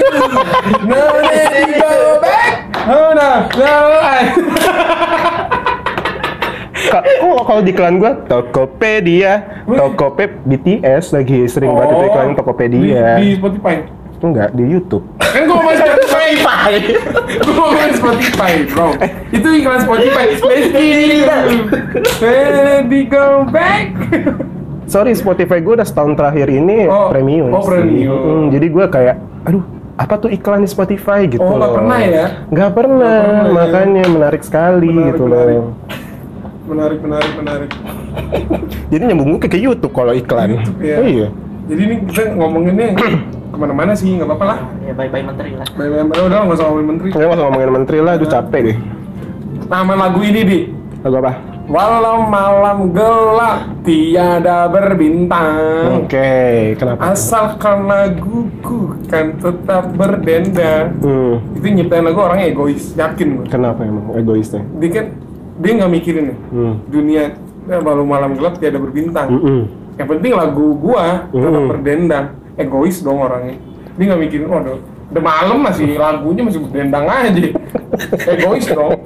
No 0.86 1.00
let 1.18 1.50
it. 1.50 1.74
Go 1.74 1.92
back 2.22 2.54
oh 2.86 3.10
no 3.12 3.30
no 3.50 3.74
I- 3.98 4.30
Ka- 6.80 7.06
oh 7.22 7.42
kalau 7.42 7.60
di 7.62 7.70
iklan 7.70 7.98
gua? 7.98 8.14
Tokopedia. 8.26 9.62
Tokopep 9.66 10.42
BTS 10.46 11.10
lagi 11.12 11.46
sering 11.46 11.70
banget 11.70 11.90
itu 11.90 12.04
iklan 12.06 12.28
Tokopedia. 12.34 13.18
Di, 13.18 13.26
di 13.26 13.28
Spotify? 13.36 13.74
Enggak 14.20 14.52
di 14.52 14.64
YouTube. 14.68 15.04
Kan 15.18 15.46
gue 15.46 15.54
ngomongin 15.54 15.80
Spotify 16.60 16.72
gue 17.40 17.54
ngomongin 17.56 17.92
Spotify 17.96 18.52
bro 18.66 18.88
itu 19.30 19.48
iklan 19.56 19.80
Spotify 19.80 20.24
let's 20.28 20.40
get 20.42 20.60
it 21.08 21.24
let 22.20 22.84
it 22.84 23.08
go 23.08 23.26
back 23.48 23.86
sorry 24.84 25.14
Spotify 25.14 25.58
gua 25.58 25.80
udah 25.80 25.86
setahun 25.86 26.12
terakhir 26.14 26.50
ini 26.50 26.84
Oh, 26.84 27.08
premium 27.08 27.48
oh, 27.48 27.62
sih. 27.62 27.70
premium. 27.70 28.18
Mm, 28.18 28.44
jadi 28.50 28.66
gua 28.68 28.86
kayak 28.86 29.16
aduh 29.42 29.62
apa 29.94 30.14
tuh 30.16 30.28
iklan 30.28 30.60
di 30.60 30.68
Spotify 30.68 31.24
gitu 31.24 31.40
Oh, 31.40 31.54
loh. 31.54 31.76
pernah 31.76 32.00
ya? 32.00 32.26
nggak 32.48 32.70
pernah, 32.72 33.14
Nggak 33.14 33.30
pernah 33.30 33.46
ya? 33.46 33.52
makanya 33.54 34.04
menarik 34.08 34.42
sekali 34.42 34.88
Menarik, 34.88 35.14
gitu 35.14 35.22
menarik. 35.24 35.56
loh 35.56 35.66
menarik 36.66 36.98
menarik 37.00 37.32
menarik 37.34 37.70
jadi 38.88 39.02
nyambung 39.06 39.28
gue 39.34 39.42
ke 39.42 39.58
YouTube 39.58 39.90
kalau 39.90 40.10
iklan 40.10 40.54
YouTube, 40.54 40.78
ya. 40.80 40.96
oh, 40.98 41.06
iya 41.06 41.28
jadi 41.66 41.80
ini 41.82 41.94
kita 42.06 42.22
ngomonginnya 42.34 42.88
ke 43.50 43.56
mana-mana 43.56 43.92
sih 43.92 44.14
nggak 44.14 44.26
apa-apa 44.26 44.44
lah 44.46 44.58
Ya 44.80 44.92
bye-bye 44.92 45.24
menteri 45.24 45.50
lah. 45.52 45.66
Baik-baik, 45.68 46.22
udah 46.22 46.38
nggak 46.40 46.56
usah 46.56 46.66
ngomongin 46.66 46.88
menteri 46.88 47.08
Nggak 47.10 47.28
usah 47.28 47.44
ngomongin 47.44 47.70
menteri 47.72 47.98
lah, 48.00 48.12
aduh 48.14 48.28
capek 48.28 48.60
deh 48.64 48.76
nama 49.66 49.94
lagu 49.96 50.20
ini 50.20 50.40
di 50.42 50.58
Lagu 51.00 51.16
apa? 51.16 51.32
Walau 51.64 52.26
malam 52.26 52.90
gelap 52.90 53.62
tiada 53.80 54.66
berbintang 54.66 56.02
Oke, 56.02 56.74
kenapa? 56.74 57.14
Asalkan 57.14 57.86
laguku 57.86 58.98
kan 59.06 59.34
tetap 59.34 59.86
berdenda 59.90 60.90
Hmm, 60.98 61.38
Itu 61.54 61.66
nyiptain 61.66 62.02
lagu 62.02 62.18
orangnya 62.20 62.50
egois, 62.50 62.92
yakin 62.92 63.28
gue 63.36 63.46
kenapa 63.48 63.82
emang 63.82 64.10
egoisnya? 64.12 64.66
Dia 64.76 64.90
kan, 64.90 65.06
dia 65.56 65.70
nggak 65.76 65.92
mikirin 65.92 66.24
ya 66.26 66.36
Hmm. 66.50 66.74
Dunia, 66.84 67.22
ya, 67.64 67.78
walau 67.78 68.02
malam 68.02 68.34
gelap 68.34 68.58
tiada 68.58 68.76
berbintang 68.76 69.30
Mm-mm. 69.30 69.60
Yang 69.94 70.08
penting 70.10 70.32
lagu 70.34 70.74
gua 70.74 71.28
tetap 71.28 71.54
Hmm. 71.54 71.68
berdendang 71.68 72.26
Egois 72.60 73.00
dong 73.00 73.18
orangnya 73.18 73.56
Dia 73.96 74.04
nggak 74.06 74.20
mikirin, 74.20 74.46
waduh 74.46 74.78
Udah 75.10 75.22
malam 75.24 75.58
masih 75.60 75.98
lagunya 75.98 76.42
masih 76.44 76.60
berdendang 76.62 77.04
aja 77.04 77.46
Egois 78.28 78.66
dong 78.66 78.94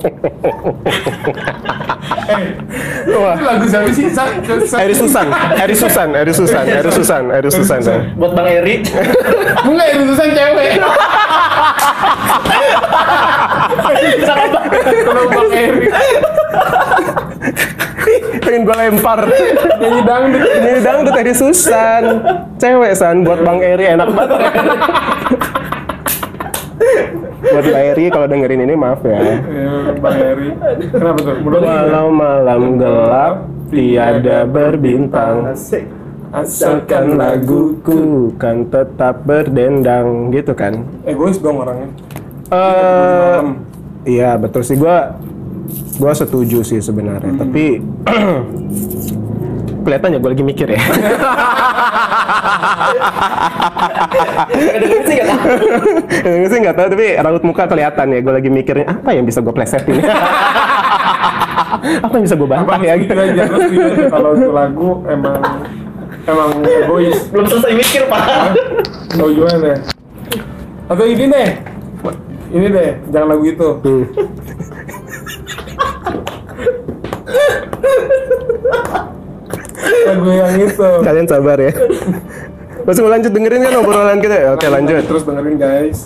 Eh, 2.24 2.40
Wah. 3.16 3.36
itu 3.36 3.44
lagu 3.44 3.64
siapa 3.66 3.88
sih? 3.92 4.08
Sa- 4.08 4.32
sa- 4.64 4.80
Eri 4.80 4.94
Susan, 4.96 5.28
Eri 5.56 5.74
Susan, 5.74 6.08
Eri 6.12 6.32
Susan, 6.32 6.64
Eri 6.64 6.90
Susan, 6.90 7.22
Eri 7.30 7.50
Susan. 7.50 7.80
ya. 7.80 8.00
Buat 8.16 8.32
Bang 8.32 8.48
Eri. 8.48 8.80
Enggak, 9.68 9.88
itu 9.92 10.04
Susan 10.08 10.28
cewek 10.32 10.68
Kalau 15.04 15.24
Bang 15.28 15.50
Eri 15.52 15.86
Pengen 18.44 18.62
gue 18.66 18.76
lempar. 18.76 19.20
Nyanyi 19.80 20.00
dangdut 20.04 20.42
Ini 20.44 20.80
dangdut 20.84 21.14
Eri 21.16 21.34
Susan. 21.34 22.02
Cewek 22.60 22.92
san 22.94 23.24
buat 23.24 23.40
Bang 23.42 23.60
Eri 23.62 23.84
enak 23.94 24.08
banget. 24.12 24.40
buat 27.54 27.64
Bang 27.70 27.84
Eri 27.94 28.04
kalau 28.10 28.26
dengerin 28.26 28.64
ini 28.66 28.74
maaf 28.74 29.00
ya. 29.06 29.18
Ya, 29.20 29.38
Bang 29.98 30.18
Eri 30.18 30.48
Kenapa 30.90 31.18
tuh? 31.22 31.34
Walau 31.44 32.06
malam 32.10 32.62
gelap 32.78 33.34
tiada 33.72 34.44
berbintang 34.46 35.50
Asik. 35.50 35.84
Asalkan 36.34 37.14
laguku 37.14 38.34
kan 38.42 38.66
tetap 38.66 39.22
berdendang 39.22 40.34
gitu 40.34 40.50
kan 40.50 40.82
Egois 41.06 41.38
dong 41.38 41.62
orangnya 41.62 41.94
Eh, 42.50 43.40
Iya 44.04 44.36
betul 44.36 44.66
sih 44.66 44.76
gua 44.76 45.14
gua 46.00 46.12
setuju 46.12 46.66
sih 46.66 46.80
sebenarnya 46.82 47.32
tapi 47.38 47.78
kelihatannya 49.84 50.18
gue 50.18 50.30
lagi 50.32 50.44
mikir 50.44 50.68
ya. 50.72 50.80
Kedengeran 56.24 56.48
sih 56.48 56.58
nggak 56.64 56.74
tahu. 56.74 56.88
Tapi 56.96 57.06
raut 57.20 57.44
muka 57.44 57.68
kelihatan 57.68 58.16
ya. 58.16 58.18
Gue 58.24 58.32
lagi 58.32 58.48
mikirin 58.48 58.88
apa 58.88 59.12
yang 59.12 59.28
bisa 59.28 59.44
gue 59.44 59.52
plesetin 59.52 60.00
apa 61.84 62.16
yang 62.16 62.24
bisa 62.24 62.36
gue 62.38 62.48
bantah 62.48 62.80
ya 62.80 62.96
gitu. 62.96 63.12
kalau 64.08 64.32
itu 64.32 64.48
lagu 64.48 65.04
emang 65.04 65.42
emang 66.24 66.50
egois. 66.64 67.28
Belum 67.28 67.44
selesai 67.44 67.72
mikir, 67.76 68.02
Pak. 68.08 68.56
Atau 69.12 69.28
gimana? 69.28 69.76
Atau 70.88 71.04
ini 71.04 71.28
deh. 71.28 71.50
Ini 72.54 72.66
deh, 72.70 72.90
jangan 73.10 73.34
lagu 73.34 73.44
itu 73.50 73.68
Lagu 80.04 80.30
yang 80.30 80.54
itu. 80.60 80.90
Kalian 81.00 81.26
sabar 81.26 81.58
ya. 81.58 81.72
Masih 82.84 83.00
mau 83.00 83.10
lanjut 83.10 83.32
dengerin 83.32 83.64
kan 83.64 83.74
obrolan 83.80 84.18
kita? 84.20 84.52
Oke 84.52 84.66
lanjut. 84.68 85.02
Terus 85.08 85.22
dengerin 85.24 85.56
guys. 85.56 85.98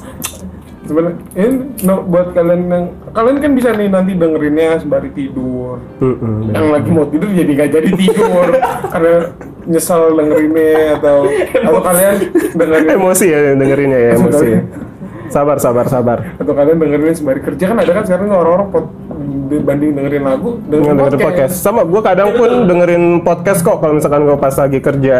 Sebenarnya 0.88 1.20
ini 1.36 1.68
no, 1.84 2.00
buat 2.00 2.32
kalian 2.32 2.60
yang 2.64 2.84
kalian 3.12 3.36
kan 3.44 3.52
bisa 3.52 3.76
nih 3.76 3.92
nanti 3.92 4.16
dengerinnya 4.16 4.80
sembari 4.80 5.12
tidur. 5.12 5.84
Mm-mm. 6.00 6.48
Yang 6.48 6.66
lagi 6.72 6.88
mau 6.88 7.04
tidur 7.04 7.28
jadi 7.28 7.52
gak 7.52 7.70
jadi 7.76 7.90
tidur. 7.92 8.48
Karena 8.94 9.14
nyesel 9.68 10.16
dengerinnya 10.16 10.96
atau 10.96 11.28
atau 11.52 11.80
kalian 11.84 12.14
dengerin 12.56 12.88
Emosi 12.96 13.26
ya 13.28 13.38
dengerinnya 13.52 13.98
ya 14.00 14.10
emosi 14.16 14.48
Sabar 15.28 15.60
sabar 15.60 15.84
sabar. 15.92 16.18
Atau 16.40 16.56
kalian 16.56 16.80
dengerin 16.80 17.12
sembari 17.12 17.44
kerja. 17.44 17.68
Kan 17.68 17.76
ada 17.84 17.92
kan 17.92 18.04
sekarang 18.08 18.32
orang-orang 18.32 18.72
pod- 18.72 18.92
dibanding 19.48 19.90
dengerin 19.92 20.22
lagu 20.22 20.50
Dengan 20.64 20.94
dengerin 20.96 21.20
podcast. 21.20 21.54
Sama 21.58 21.82
gue 21.82 22.00
kadang 22.00 22.32
pun 22.32 22.50
dengerin 22.70 23.04
podcast 23.20 23.60
kok 23.60 23.78
kalau 23.78 23.94
misalkan 23.94 24.22
gue 24.22 24.36
pas 24.36 24.54
lagi 24.54 24.78
kerja. 24.78 25.14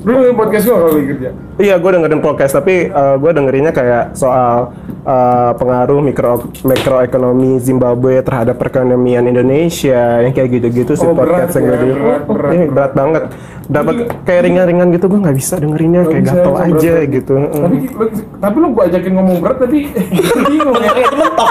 Lu 0.00 0.10
dengerin 0.10 0.36
podcast 0.36 0.64
gua 0.64 0.76
kalau 0.78 0.92
lagi 0.92 1.06
kerja? 1.08 1.28
Iya, 1.56 1.74
gue 1.76 1.90
dengerin 1.92 2.20
podcast, 2.20 2.52
tapi 2.54 2.74
gue 2.90 3.30
dengerinnya 3.30 3.70
kayak 3.70 4.04
soal 4.14 4.72
uh, 5.02 5.50
pengaruh 5.54 6.00
mikro 6.00 6.32
makroekonomi 6.62 7.60
Zimbabwe 7.60 8.20
terhadap 8.20 8.56
perekonomian 8.56 9.24
Indonesia, 9.24 10.20
yang 10.20 10.32
kayak 10.32 10.48
gitu-gitu 10.50 10.92
sih 10.94 11.04
Oh, 11.04 11.12
berat 11.12 11.46
podcast 11.46 11.54
yang 11.54 11.64
ya, 11.64 11.68
gue 11.68 11.76
dengerin. 11.78 12.00
berat, 12.00 12.20
Oh, 12.20 12.34
berat. 12.34 12.50
iya, 12.50 12.64
berat 12.66 12.92
banget. 12.94 13.22
Dapat 13.70 13.94
kayak 14.26 14.50
ringan-ringan 14.50 14.90
gitu, 14.98 15.06
gue 15.06 15.20
nggak 15.22 15.36
bisa 15.38 15.54
dengerinnya, 15.62 16.02
kayak 16.02 16.26
bisa, 16.26 16.34
gatel 16.42 16.54
aja 16.58 16.90
berat. 16.90 17.14
gitu. 17.14 17.34
Tapi 17.38 17.76
lu, 17.86 18.06
tapi 18.42 18.56
lu 18.58 18.68
gua 18.74 18.84
ajakin 18.90 19.12
ngomong 19.14 19.36
berat 19.38 19.62
tadi 19.62 19.78
bingung 20.50 20.74
ya. 20.82 20.90
Itu 20.98 21.14
mentok. 21.14 21.50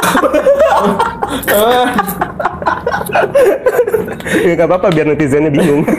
ya 4.44 4.52
nggak 4.60 4.68
apa-apa 4.68 4.88
biar 4.92 5.08
netizennya 5.08 5.52
bingung. 5.52 5.88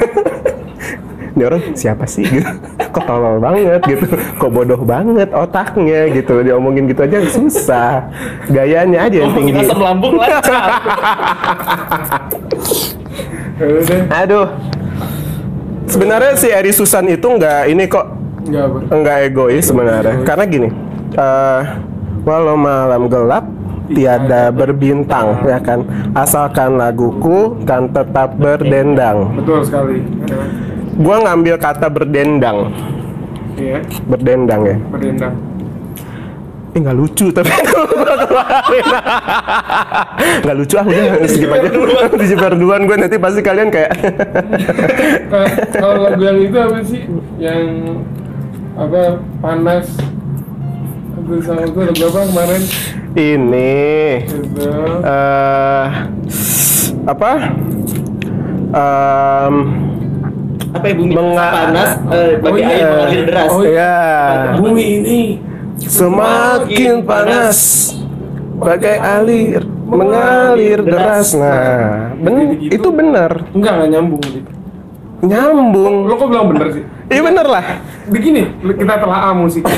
Ini 1.31 1.47
orang 1.47 1.63
siapa 1.73 2.05
sih 2.05 2.27
gitu? 2.27 2.53
Kok 2.91 3.05
tolol 3.07 3.41
banget 3.41 3.81
gitu? 3.89 4.05
Kok 4.37 4.51
bodoh 4.51 4.83
banget 4.85 5.33
otaknya 5.33 6.11
gitu? 6.13 6.43
Diomongin 6.45 6.85
gitu 6.91 7.01
aja 7.07 7.17
susah. 7.33 8.13
Gayanya 8.51 9.09
aja 9.09 9.25
yang 9.25 9.33
tinggi. 9.33 9.63
Asam 9.63 9.81
lambung 9.81 10.21
lancar. 10.21 10.69
Aduh. 14.21 14.47
Sebenarnya 15.91 16.39
si 16.39 16.47
Eri 16.47 16.71
Susan 16.71 17.03
itu 17.11 17.27
nggak 17.27 17.67
ini 17.67 17.85
kok 17.91 18.07
nggak 18.95 19.19
egois 19.27 19.67
sebenarnya. 19.67 20.23
Karena 20.23 20.45
gini, 20.47 20.69
eh, 21.19 21.61
walau 22.23 22.55
malam 22.55 23.11
gelap 23.11 23.45
tiada 23.91 24.55
berbintang 24.55 25.43
ya 25.43 25.59
kan? 25.59 25.83
Asalkan 26.15 26.79
laguku 26.79 27.59
kan 27.67 27.91
tetap 27.91 28.39
berdendang. 28.39 29.35
Betul 29.35 29.67
sekali. 29.67 29.99
gua 31.01 31.17
ngambil 31.27 31.57
kata 31.59 31.91
berdendang. 31.91 32.71
Iya, 33.59 33.83
berdendang 34.07 34.61
ya? 34.63 34.77
Berdendang. 34.95 35.35
Eh 36.71 36.79
nggak 36.79 36.95
lucu 36.95 37.27
tapi 37.29 37.51
nggak 40.41 40.57
lucu 40.57 40.75
ah 40.77 40.85
udah 40.87 41.27
skip 41.27 41.51
aja 41.51 41.67
di 41.67 42.27
duluan 42.55 42.87
gue 42.87 42.97
nanti 42.97 43.17
pasti 43.17 43.41
kalian 43.41 43.69
kayak 43.69 43.91
Ka- 45.27 45.51
Kalau 45.73 45.99
lagu 46.05 46.21
yang 46.21 46.39
itu 46.39 46.55
apa 46.55 46.79
sih? 46.83 47.03
Yang 47.37 47.63
apa 48.73 49.03
panas 49.39 49.87
Aduh 51.13 51.43
sama 51.43 51.67
gue 51.67 51.85
lagu 51.85 52.03
apa 52.07 52.21
kemarin? 52.29 52.63
ini 53.13 54.23
eh 55.03 55.87
apa 57.05 57.31
Em, 58.71 59.55
Apa 60.71 60.85
ya 60.87 60.95
bumi 60.95 61.11
Menga- 61.11 61.51
panas 61.51 61.91
eh, 62.07 62.39
bagi 62.39 62.55
Oh, 62.55 62.63
iya. 62.63 62.71
air 62.71 62.87
mengalir 62.87 63.23
deras. 63.27 63.51
Oh, 63.51 63.63
iya. 63.67 63.95
ya 64.31 64.55
bumi 64.55 64.85
ini 64.97 65.21
semakin 65.81 67.03
panas 67.03 67.59
bagai 68.57 68.97
alir 69.01 69.63
mengalir 69.85 70.79
deras 70.81 71.33
nah 71.33 72.13
ben 72.15 72.61
itu 72.61 72.89
benar 72.93 73.49
enggak 73.51 73.73
nggak 73.75 73.89
nyambung 73.91 74.23
gitu. 74.23 74.51
nyambung 75.21 75.95
Lo 76.05 76.15
kok 76.15 76.29
bilang 76.29 76.47
bener 76.49 76.67
sih? 76.73 76.85
iya 77.09 77.21
bener 77.21 77.45
lah 77.45 77.65
Begini, 78.07 78.43
kita 78.75 78.99
telah 78.99 79.31
musik. 79.33 79.63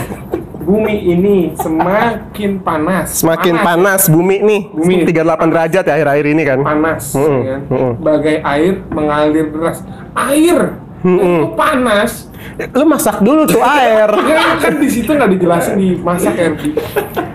Bumi 0.62 0.94
ini 0.94 1.50
semakin 1.58 2.62
panas. 2.62 3.18
semakin 3.18 3.58
panas, 3.58 4.06
bumi 4.06 4.38
nih 4.38 4.60
Bumi. 4.70 5.02
38 5.02 5.50
derajat 5.50 5.84
ya 5.84 5.92
akhir-akhir 5.98 6.26
ini 6.30 6.42
kan 6.46 6.58
panas 6.62 7.02
Mm-mm, 7.12 7.40
ya 7.42 7.58
mm-mm. 7.66 7.92
bagai 7.98 8.36
air 8.40 8.78
mengalir 8.88 9.50
deras 9.50 9.82
air 10.14 10.78
itu 11.02 11.48
panas. 11.58 12.30
Lu 12.74 12.84
masak 12.86 13.22
dulu 13.22 13.42
tuh 13.46 13.62
air. 13.62 14.10
Ya, 14.32 14.58
kan 14.58 14.74
di 14.78 14.88
situ 14.88 15.10
nggak 15.12 15.30
dijelasin 15.38 15.74
di 15.78 15.88
masak 15.98 16.34
air 16.38 16.52
di 16.58 16.74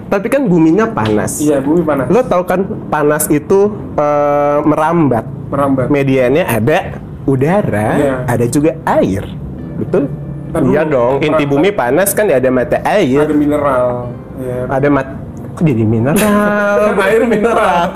tapi 0.07 0.27
kan 0.31 0.47
buminya 0.47 0.87
panas. 0.87 1.43
Iya 1.43 1.59
bumi 1.59 1.83
panas. 1.83 2.07
Lo 2.07 2.23
tau 2.23 2.43
kan 2.47 2.63
panas 2.87 3.27
itu 3.27 3.71
eh, 3.99 4.57
merambat. 4.63 5.25
Merambat. 5.51 5.87
Medianya 5.91 6.47
ada 6.47 6.99
udara, 7.27 7.89
Iya. 7.99 8.15
ada 8.23 8.45
juga 8.47 8.71
air. 8.87 9.23
Betul? 9.77 10.07
Iya 10.47 10.87
dong, 10.87 11.19
inti 11.19 11.43
bumi 11.43 11.75
panas 11.75 12.15
kan 12.15 12.23
ada 12.31 12.47
mata 12.47 12.79
air, 12.87 13.27
ada 13.27 13.35
mineral 13.35 14.15
ya. 14.39 14.63
ada 14.71 14.87
mat 14.87 15.07
kok 15.57 15.65
jadi 15.65 15.83
mineral, 15.89 16.77
air 16.95 17.25
mineral. 17.25 17.89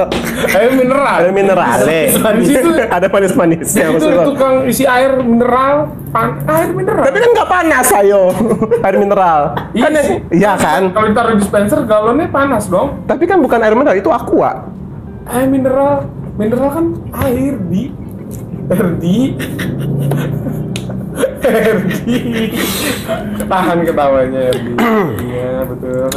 Air 0.50 0.72
mineral. 0.74 1.18
Ada 1.22 1.30
minerale, 1.30 2.00
Di 2.10 2.46
situ- 2.48 2.74
ada 2.74 3.06
manis-manisnya 3.06 3.86
itu 3.94 4.08
tukang 4.26 4.66
isi 4.66 4.84
air 4.84 5.14
mineral 5.16 5.94
pan 6.10 6.42
air 6.44 6.74
mineral. 6.74 7.06
Tapi 7.06 7.18
kan 7.18 7.30
nggak 7.32 7.46
panas 7.48 7.88
ayo, 7.96 8.34
air 8.86 8.98
mineral. 8.98 9.42
Iya 9.72 9.84
Kan 9.84 9.94
sih. 10.02 10.18
iya 10.34 10.52
kan? 10.58 10.90
kalau 10.90 11.08
ditaruh 11.08 11.32
di 11.32 11.40
dispenser 11.40 11.80
galonnya 11.86 12.26
panas 12.28 12.66
dong. 12.66 13.06
Tapi 13.06 13.24
kan 13.24 13.38
bukan 13.38 13.62
air 13.62 13.78
mineral, 13.78 13.94
itu 13.96 14.10
aqua. 14.10 14.66
air 15.24 15.46
mineral. 15.46 16.10
Mineral 16.34 16.70
kan 16.72 16.86
air 17.22 17.62
di 17.64 17.94
air 18.68 18.88
di. 18.98 19.18
Air 21.42 21.78
di. 21.84 22.48
Tahan 23.44 23.84
ketawanya 23.84 24.40
air 24.48 24.58
di 24.58 24.72
iya 25.22 25.66
betul 25.66 26.08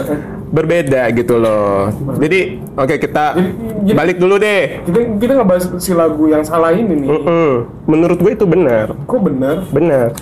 Berbeda 0.55 1.11
gitu 1.11 1.35
loh. 1.35 1.91
Jadi, 2.15 2.41
oke 2.73 2.95
kita 2.97 3.35
Jadi- 3.35 3.53
jadi- 3.85 3.97
balik 3.97 4.17
dulu 4.17 4.39
deh. 4.39 4.87
kita 4.87 4.99
kita 5.19 5.33
nggak 5.35 5.49
bahas 5.49 5.65
si 5.77 5.91
lagu 5.91 6.25
yang 6.25 6.41
salah 6.41 6.71
ini 6.71 6.95
nih 6.97 7.09
Mm-mm. 7.11 7.51
Menurut 7.85 8.17
gue 8.17 8.33
itu 8.33 8.47
benar. 8.47 8.95
kok 8.95 9.19
bener 9.21 9.67
Bener. 9.69 10.15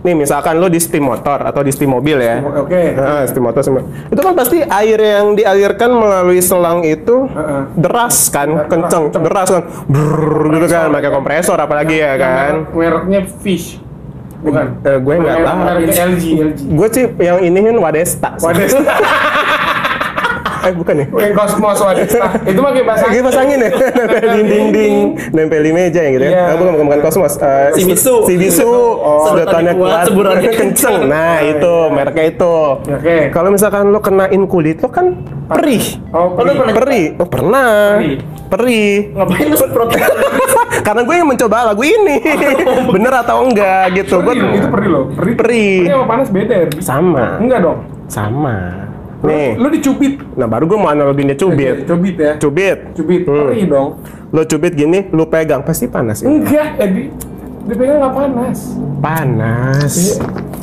Nih 0.00 0.14
misalkan 0.14 0.56
lo 0.56 0.66
di 0.66 0.78
steam 0.78 1.02
motor 1.04 1.42
atau 1.42 1.60
di 1.60 1.68
steam 1.68 1.90
mobil 1.90 2.16
ya. 2.16 2.38
oke 2.38 2.82
Nah, 2.94 3.26
steam 3.26 3.42
motor 3.42 3.60
steam 3.60 3.76
motor. 3.76 3.90
Itu 4.06 4.20
kan 4.20 4.32
pasti 4.32 4.62
air 4.62 4.96
yang 4.96 5.34
dialirkan 5.34 5.90
melalui 5.90 6.38
selang 6.40 6.80
itu 6.80 7.26
Heeh. 7.26 7.62
deras 7.74 8.30
kan, 8.30 8.46
Deras, 8.48 8.70
kenceng, 8.70 9.04
kenceng. 9.08 9.22
deras 9.26 9.48
kan. 9.50 9.62
Brrrr, 9.84 10.54
gitu 10.54 10.66
kan, 10.68 10.86
pakai 10.88 11.10
kompresor 11.10 11.58
apalagi 11.58 11.98
ya 11.98 12.14
kan. 12.14 12.30
Yang 12.46 12.62
merek- 12.70 12.74
mereknya 13.02 13.20
fish 13.40 13.82
bukan 14.40 14.72
Eh, 14.80 14.96
gue 14.96 15.14
nggak 15.18 15.36
tahu. 15.38 15.58
LG 15.68 15.98
LG 16.00 16.24
Gue 16.70 16.88
sih 16.88 17.04
yang 17.18 17.42
iniin 17.42 17.76
Wadesta. 17.76 18.38
Wadesta 18.38 18.80
Eh 20.60 20.72
bukan 20.72 20.94
ya? 20.94 21.06
yang 21.08 21.32
Cosmos 21.32 21.78
Wadesta 21.78 22.26
itu 22.50 22.60
pakai 22.60 22.82
bahasa 22.82 23.04
Lagi 23.06 23.20
pasangin 23.22 23.58
ya, 23.58 23.70
nempel 23.70 24.28
di 24.30 24.42
dinding, 24.44 24.94
nempel 25.30 25.60
di 25.60 25.70
meja 25.70 26.00
yang 26.00 26.12
gitu 26.14 26.24
ya. 26.24 26.30
Iya. 26.30 26.44
Ah, 26.44 26.54
bukan, 26.54 26.70
bukan, 26.74 26.86
bukan 26.86 27.00
Cosmos. 27.00 27.34
Eh, 27.36 27.68
Shimizu. 27.74 28.14
Shimizu. 28.24 28.68
Sedotannya 28.68 29.24
Sedotannya 29.24 29.72
kuat, 29.74 29.88
kuat, 29.90 30.04
semburannya 30.06 30.50
kenceng. 30.60 30.96
Nah 31.06 31.40
itu, 31.40 31.74
mereknya 31.88 32.24
itu. 32.26 32.54
Oke. 32.76 33.16
Kalau 33.28 33.48
misalkan 33.48 33.88
lo 33.88 33.98
kenain 33.98 34.42
kulit 34.44 34.76
lo 34.78 34.88
kan 34.88 35.06
perih. 35.46 35.84
oh 36.10 36.18
Oh, 36.20 36.26
perih. 36.36 36.54
pernah- 36.54 36.76
Perih. 36.76 37.06
Oh 37.16 37.26
pernah. 37.26 37.70
Perih. 37.96 38.16
Perih. 38.50 38.94
Ngapain 39.14 39.46
lu 39.46 39.56
semprot? 39.56 39.88
Karena 40.86 41.00
gue 41.02 41.14
yang 41.14 41.26
mencoba 41.26 41.56
lagu 41.66 41.82
ini. 41.82 42.18
Bener 42.90 43.12
atau 43.16 43.44
enggak 43.44 43.94
gitu. 43.94 44.18
Gue 44.18 44.34
Perih, 44.34 44.54
itu 44.54 44.68
perih 44.68 44.88
loh 44.88 45.04
perih 45.10 45.34
Perih. 45.34 45.76
perih 45.80 45.92
sama 45.92 46.06
panas 46.06 46.28
beda 46.28 46.54
ya 46.54 46.66
sama. 46.78 47.24
enggak 47.38 47.58
dong 47.60 47.78
Sama. 48.06 48.56
Nih. 49.22 49.54
lu 49.54 49.68
dicubit 49.68 50.18
Nah 50.32 50.44
baru 50.44 50.64
gue 50.64 50.76
mau 50.76 50.88
analoginnya 50.88 51.34
cubit. 51.34 51.84
cubit 51.84 52.14
ya 52.16 52.32
Cubit. 52.36 52.76
cubit 52.92 53.20
Hmm. 53.22 53.46
perih 53.46 53.64
dong 53.66 53.88
Lo 54.30 54.42
cubit 54.42 54.72
gini, 54.72 55.06
lo 55.08 55.24
pegang 55.24 55.60
pasti 55.60 55.84
panas 55.84 56.18
ya. 56.18 56.26
enggak 56.26 56.66
Edi 56.78 57.02
dipegang 57.62 57.98
nggak 57.98 58.14
panas 58.14 58.56
Panas. 58.98 59.92
Iya. 59.94 60.14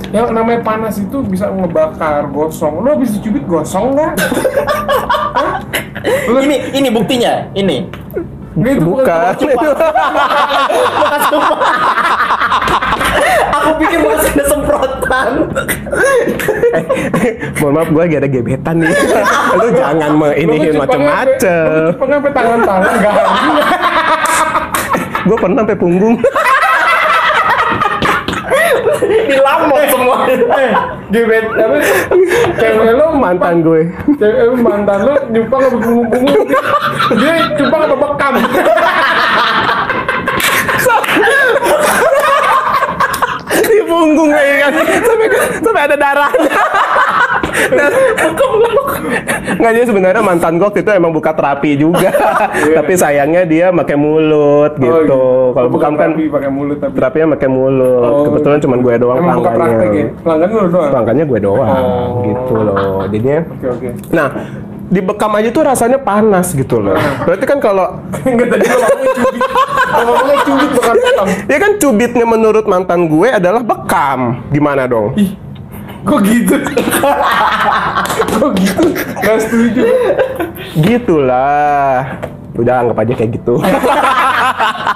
yang 0.10 0.32
namanya 0.32 0.60
panas 0.62 0.96
itu 0.96 1.20
bisa 1.22 1.48
ngebakar 1.48 2.26
gosong 2.28 2.80
lu 2.80 2.88
habis 2.89 3.12
dicubit 3.12 3.43
gosong 3.43 3.91
nggak 3.91 4.12
Hah? 5.38 5.62
Lu- 6.28 6.41
ini 6.41 6.56
ini 6.74 6.88
buktinya. 6.88 7.46
Ini. 7.52 7.84
Nggak, 8.56 8.72
itu 8.72 8.82
bukan 8.82 9.06
Bukan. 9.06 9.34
Tumpah. 9.38 9.70
Aku 13.58 13.70
pikir 13.80 13.98
bekas 14.00 14.28
ada 14.30 14.43
semprotan. 14.46 15.32
Mohon 17.58 17.74
maaf 17.74 17.89
gue 17.89 18.02
lagi 18.02 18.15
ada 18.20 18.30
gebetan 18.30 18.76
nih. 18.80 18.91
Lu 19.56 19.67
jangan 19.74 20.12
meinihin 20.13 20.74
macem-macem. 20.78 21.96
Lu 21.96 22.06
sampai 22.06 22.32
tangan-tangan 22.32 22.91
nggak 23.00 23.13
harus 23.13 23.39
Gue 25.28 25.38
pernah 25.38 25.58
sampai 25.63 25.78
punggung. 25.78 26.15
Dilamok 29.08 29.82
semua. 29.88 30.15
eh 30.28 30.72
gebet 31.08 31.46
apa 31.56 31.78
cewek 32.60 32.91
lu 32.96 33.08
Mantan 33.15 33.63
gue. 33.63 33.82
cewek 34.20 34.43
lu 34.43 34.56
mantan 34.60 35.00
lu 35.04 35.13
nyumpang 35.32 35.62
apa 35.63 35.78
punggung-punggung 35.78 36.43
dia, 36.48 36.62
dia 37.15 37.34
nyumpang 37.56 37.82
apa 37.88 37.96
bekam 37.96 38.34
Di 43.58 43.80
punggung 43.97 44.29
kayak 44.29 44.55
kan. 44.60 44.71
Sampai, 45.01 45.27
sampai 45.60 45.81
ada 45.83 45.95
darahnya. 45.95 46.54
Nggak 49.58 49.71
jadi 49.73 49.85
sebenarnya 49.85 50.21
mantan 50.21 50.56
gue 50.56 50.65
waktu 50.65 50.81
itu 50.81 50.91
emang 50.91 51.12
buka 51.12 51.31
terapi 51.33 51.71
juga. 51.75 52.10
tapi 52.75 52.93
sayangnya 52.93 53.43
dia 53.43 53.65
pakai 53.71 53.95
mulut 53.95 54.71
Oh, 54.73 54.83
gitu. 54.83 55.21
Kalau 55.52 55.67
bukan 55.67 55.71
bukan 55.71 55.91
kan 55.95 56.10
terapi 56.12 56.25
pakai 56.29 56.50
mulut 56.50 56.77
tapi 56.77 56.93
terapinya 56.93 57.27
pakai 57.33 57.50
mulut. 57.50 58.02
Oh, 58.04 58.23
Kebetulan 58.27 58.58
cuma 58.60 58.75
gue 58.77 58.93
doang 58.98 59.17
Emang 59.17 59.39
praktek 59.39 59.50
ya? 59.50 59.58
pelanggannya. 59.58 60.06
Pelanggan 60.21 60.48
lu 60.48 60.67
doang? 60.67 60.89
Pelanggannya 60.91 61.25
gue 61.25 61.39
doang 61.41 61.67
Oh. 61.67 62.23
gitu 62.23 62.56
loh. 62.58 63.00
Jadinya 63.08 63.39
Oke 63.50 63.67
oke 63.67 63.89
Nah, 64.12 64.27
di 64.88 65.00
bekam 65.04 65.31
aja 65.35 65.50
tuh 65.52 65.63
rasanya 65.67 66.00
panas 66.00 66.56
gitu 66.56 66.79
loh. 66.79 66.96
Berarti 67.27 67.46
kan 67.46 67.60
kalau 67.60 68.00
Enggak 68.23 68.56
tadi 68.56 68.65
ngomongnya 68.67 69.13
cubit 69.15 69.44
ngomongnya 69.88 70.38
cubit 70.44 70.69
bukan 70.75 70.96
bekam 71.00 71.27
ya 71.52 71.58
kan 71.58 71.71
cubitnya 71.79 72.25
menurut 72.27 72.65
mantan 72.67 73.12
gue 73.12 73.27
adalah 73.31 73.62
bekam. 73.63 74.44
Gimana 74.52 74.88
dong? 74.88 75.15
Ih 75.19 75.48
Kok 76.08 76.23
gitu? 76.23 76.56
Kok 78.40 78.52
gitu? 78.56 78.88
Gak 79.19 79.38
setuju 79.44 79.81
Gitulah. 80.79 82.15
Udah 82.56 82.73
anggap 82.79 82.98
aja 83.04 83.13
kayak 83.13 83.31
gitu. 83.35 83.60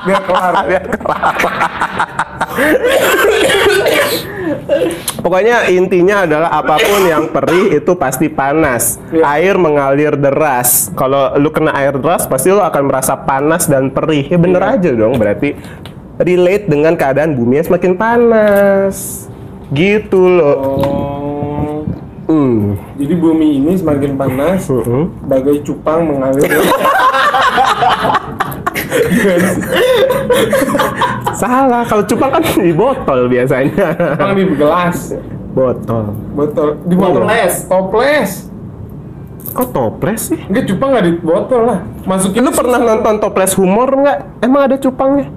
Biar 0.08 0.22
kelar 0.24 0.54
Biar 0.72 0.84
kelar. 0.88 1.36
Pokoknya 5.22 5.70
intinya 5.70 6.26
adalah 6.26 6.50
apa 6.50 6.82
pun 6.82 7.02
yang 7.06 7.30
perih 7.30 7.78
itu 7.78 7.94
pasti 7.94 8.26
panas. 8.28 8.98
Iya. 9.14 9.24
Air 9.38 9.56
mengalir 9.62 10.14
deras. 10.18 10.90
Kalau 10.98 11.38
lu 11.38 11.54
kena 11.54 11.72
air 11.78 11.94
deras 11.94 12.26
pasti 12.26 12.50
lu 12.50 12.60
akan 12.60 12.90
merasa 12.90 13.14
panas 13.16 13.70
dan 13.70 13.94
perih. 13.94 14.26
Ya 14.26 14.38
bener 14.42 14.62
Iya. 14.62 14.74
aja 14.78 14.90
dong. 14.98 15.14
Berarti 15.16 15.54
relate 16.18 16.66
dengan 16.66 16.98
keadaan 16.98 17.38
bumi 17.38 17.62
yang 17.62 17.68
semakin 17.70 17.94
panas. 17.94 19.28
Gitu 19.72 20.20
loh. 20.20 20.58
Oh 20.58 21.12
Hmm. 22.32 22.80
Jadi 22.96 23.14
bumi 23.20 23.60
ini 23.60 23.76
semakin 23.76 24.16
panas 24.16 24.64
Mm-mm. 24.72 25.28
Bagai 25.28 25.68
cupang 25.68 26.08
mengalir 26.08 26.48
Salah. 31.42 31.84
Kalau 31.88 32.04
cupang 32.06 32.32
kan 32.32 32.44
di 32.44 32.74
botol 32.74 33.20
biasanya. 33.28 33.88
Cupang 34.16 34.34
di 34.36 34.44
gelas 34.56 34.98
botol. 35.52 36.04
Botol 36.36 36.68
Di 36.88 36.96
botol 36.96 37.22
Toples. 37.28 37.54
Toples 37.68 38.32
Kok 39.52 39.68
toples 39.76 40.22
sih? 40.32 40.40
Enggak 40.48 40.64
cupang 40.72 40.96
nggak 40.96 41.06
di 41.12 41.14
botol 41.20 41.62
lah 41.68 41.80
Masukin 42.08 42.40
Lu 42.40 42.56
pernah 42.56 42.80
nonton 42.80 43.20
toples 43.20 43.52
humor 43.60 43.92
nggak? 43.92 44.48
Emang 44.48 44.64
ada 44.64 44.80
cupangnya? 44.80 45.28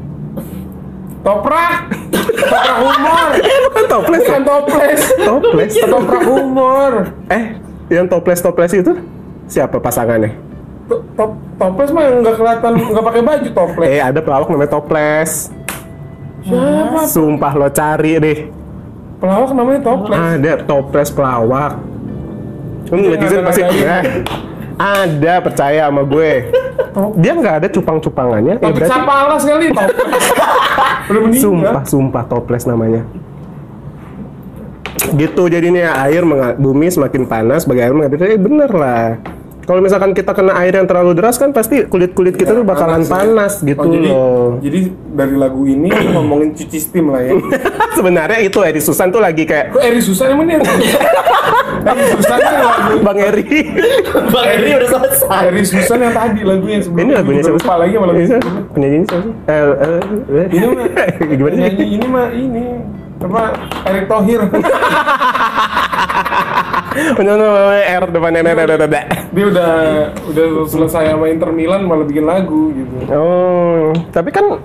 Toprak 1.26 1.90
Toprak 2.14 2.74
humor 2.78 3.26
Bukan 3.66 3.84
toples 3.90 4.22
ya? 4.22 4.38
Bukan 4.38 4.42
toples 4.46 5.02
Toples. 5.18 5.72
Toprak 5.82 6.22
humor 6.30 6.92
Eh, 7.26 7.58
yang 7.90 8.06
toples-toples 8.06 8.72
itu 8.76 8.92
siapa 9.50 9.82
pasangannya? 9.82 10.43
To- 10.85 11.05
top- 11.16 11.41
Toples 11.55 11.91
mah 11.95 12.05
nggak 12.18 12.35
kelihatan 12.35 12.72
nggak 12.76 13.05
pakai 13.07 13.22
baju 13.22 13.49
toples 13.55 13.89
Eh, 13.89 14.03
ada 14.03 14.18
pelawak 14.18 14.49
namanya 14.51 14.70
toples. 14.74 15.30
Siapa? 16.45 17.01
Sumpah 17.07 17.53
lo 17.55 17.68
cari 17.70 18.12
deh. 18.18 18.39
Pelawak 19.16 19.51
namanya 19.55 19.80
toples 19.80 20.18
Ada 20.18 20.53
toples 20.66 21.09
pelawak. 21.09 21.72
Iya, 22.91 23.16
netizen 23.16 23.41
pasti. 23.47 23.62
Eh, 23.64 24.03
ada 24.74 25.35
percaya 25.41 25.89
sama 25.89 26.03
gue. 26.03 26.32
Dia 27.16 27.32
nggak 27.32 27.55
ada 27.62 27.68
cupang-cupangannya. 27.70 28.55
Ya 28.55 28.61
Tapi 28.61 28.74
berarti 28.74 28.91
siapa 28.91 29.14
alas 29.14 29.43
kali 29.47 29.66
toples 29.70 30.24
sumpah, 31.45 31.82
sumpah 31.87 32.24
toples 32.26 32.64
namanya. 32.66 33.07
Gitu 35.14 35.43
jadinya 35.47 36.03
air 36.03 36.26
bumi 36.59 36.91
semakin 36.91 37.24
panas 37.24 37.62
bagi 37.62 37.80
air 37.80 37.95
mengalir. 37.95 38.18
Eh, 38.20 38.37
bener 38.37 38.68
lah. 38.68 39.07
Kalau 39.64 39.80
misalkan 39.80 40.12
kita 40.12 40.30
kena 40.30 40.52
air 40.56 40.72
yang 40.72 40.84
terlalu 40.84 41.16
deras 41.16 41.34
kan 41.34 41.48
pasti 41.50 41.84
kulit-kulit 41.84 42.34
kita 42.34 42.52
tuh 42.52 42.62
bakalan 42.62 43.00
ya. 43.00 43.08
panas 43.08 43.58
gitu 43.58 43.80
Oh, 43.80 43.88
jadi, 43.88 44.08
loh. 44.08 44.48
Jadi 44.60 44.80
dari 45.10 45.34
lagu 45.34 45.64
ini 45.64 45.88
ngomongin 46.14 46.52
cuci 46.52 46.78
steam 46.78 47.08
lah 47.08 47.20
ya. 47.20 47.32
Sebenarnya 47.96 48.38
itu 48.40 48.60
Edi 48.60 48.78
Susan 48.78 49.08
tuh 49.08 49.18
lagi 49.18 49.42
kayak 49.42 49.72
Kok 49.72 49.80
Eri 49.80 50.00
Susan 50.00 50.28
emang 50.30 50.46
dia? 50.46 50.60
Eri 51.90 52.04
Susan 52.10 52.38
kan 52.38 52.54
lagu 52.60 52.94
Bang 53.00 53.18
Eri. 53.18 53.44
Bang 54.28 54.46
Eri 54.46 54.70
udah 54.74 54.90
selesai. 54.90 55.42
Eri 55.48 55.62
Susan 55.62 55.98
yang 55.98 56.12
tadi 56.12 56.40
lagunya 56.40 56.78
sebelum 56.78 57.00
ini 57.00 57.12
lagunya 57.12 57.40
siapa? 57.40 57.56
Lupa 57.56 57.74
lagi 57.76 57.92
sebelumnya. 57.94 58.38
Penyanyi 58.70 58.94
ini 58.94 59.04
siapa 59.04 59.22
sih? 59.22 59.32
Eh, 59.44 59.64
eh, 59.64 60.00
eh. 60.28 60.46
Ini 60.50 60.64
mah 60.66 60.84
gimana 61.38 61.52
sih? 61.52 61.60
Nyanyi 61.60 61.84
ini 61.90 62.06
mah 62.06 62.26
ini 62.30 62.64
apa 63.16 63.42
Erick 63.86 64.06
Thohir. 64.06 64.40
R 68.00 68.04
ada. 68.78 69.00
dia 69.34 69.44
udah 69.50 69.72
udah 70.30 70.46
selesai 70.70 71.10
sama 71.10 71.26
Inter 71.26 71.50
Milan 71.50 71.84
malah 71.84 72.06
bikin 72.06 72.24
lagu 72.24 72.70
gitu. 72.70 72.94
Oh, 73.10 73.90
tapi 74.14 74.30
kan 74.30 74.62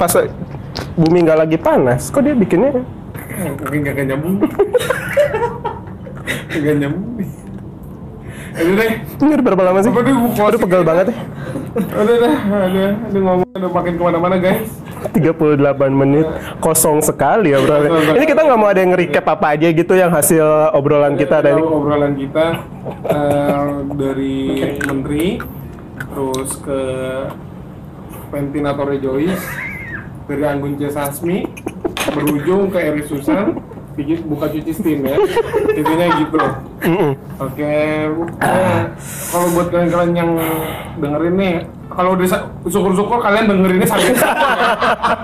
pas 0.00 0.12
bumi 0.96 1.26
nggak 1.26 1.38
lagi 1.38 1.56
panas, 1.60 2.08
kok 2.08 2.24
dia 2.24 2.32
bikinnya? 2.32 2.80
Mungkin 3.38 3.80
gak 3.86 4.06
nyambung. 4.08 4.36
Gak 6.48 6.76
nyambung. 6.80 7.22
Udah 8.58 8.74
deh. 8.74 8.92
Ini 9.22 9.30
udah 9.38 9.44
berapa 9.46 9.62
lama 9.62 9.78
sih? 9.82 9.90
Udah 9.90 10.58
pegel 10.58 10.82
ya? 10.82 10.86
banget 10.86 11.06
ya. 11.14 11.16
Udah 11.78 12.16
dah, 12.18 12.34
udah, 12.48 12.90
udah 13.06 13.20
ngomong 13.22 13.48
udah 13.54 13.70
makin 13.70 13.92
ke 13.94 14.02
mana-mana 14.02 14.36
guys. 14.38 14.70
38 15.14 15.62
menit 15.94 16.26
kosong 16.58 16.98
sekali 16.98 17.54
ya 17.54 17.62
bro. 17.62 17.86
Ini 18.18 18.26
kita 18.26 18.42
nggak 18.42 18.58
mau 18.58 18.66
ada 18.66 18.82
yang 18.82 18.98
recap 18.98 19.26
apa 19.30 19.54
aja 19.54 19.70
gitu 19.70 19.94
yang 19.94 20.10
hasil 20.10 20.74
obrolan 20.74 21.14
kita 21.14 21.38
Tahu 21.38 21.46
dari 21.46 21.62
obrolan 21.62 22.14
kita 22.18 22.46
eh, 23.06 23.70
dari 23.94 24.36
menteri, 24.82 25.26
terus 26.02 26.50
ke 26.58 26.80
ventilator 28.34 28.88
Joyce, 28.98 29.44
dari 30.26 30.42
Anggun 30.42 30.74
C. 30.76 30.90
Sasmi, 30.90 31.46
berujung 32.10 32.74
ke 32.74 32.78
Eri 32.82 33.06
Susan, 33.06 33.54
bikin 33.98 34.18
buka 34.30 34.46
cuci 34.46 34.70
steam 34.70 35.02
ya. 35.02 35.18
Intinya 35.74 36.06
gitu. 36.22 36.38
Oke, 37.42 37.66
eh, 38.38 38.80
kalau 39.34 39.46
buat 39.58 39.68
kalian-kalian 39.74 40.12
yang 40.14 40.30
dengerin 41.02 41.34
nih, 41.34 41.54
kalau 41.90 42.14
udah 42.14 42.26
syukur-syukur 42.64 43.18
kalian 43.18 43.50
dengerinnya 43.50 43.88
sampai 43.90 44.14
sini, 44.14 44.22
ya. 44.22 44.32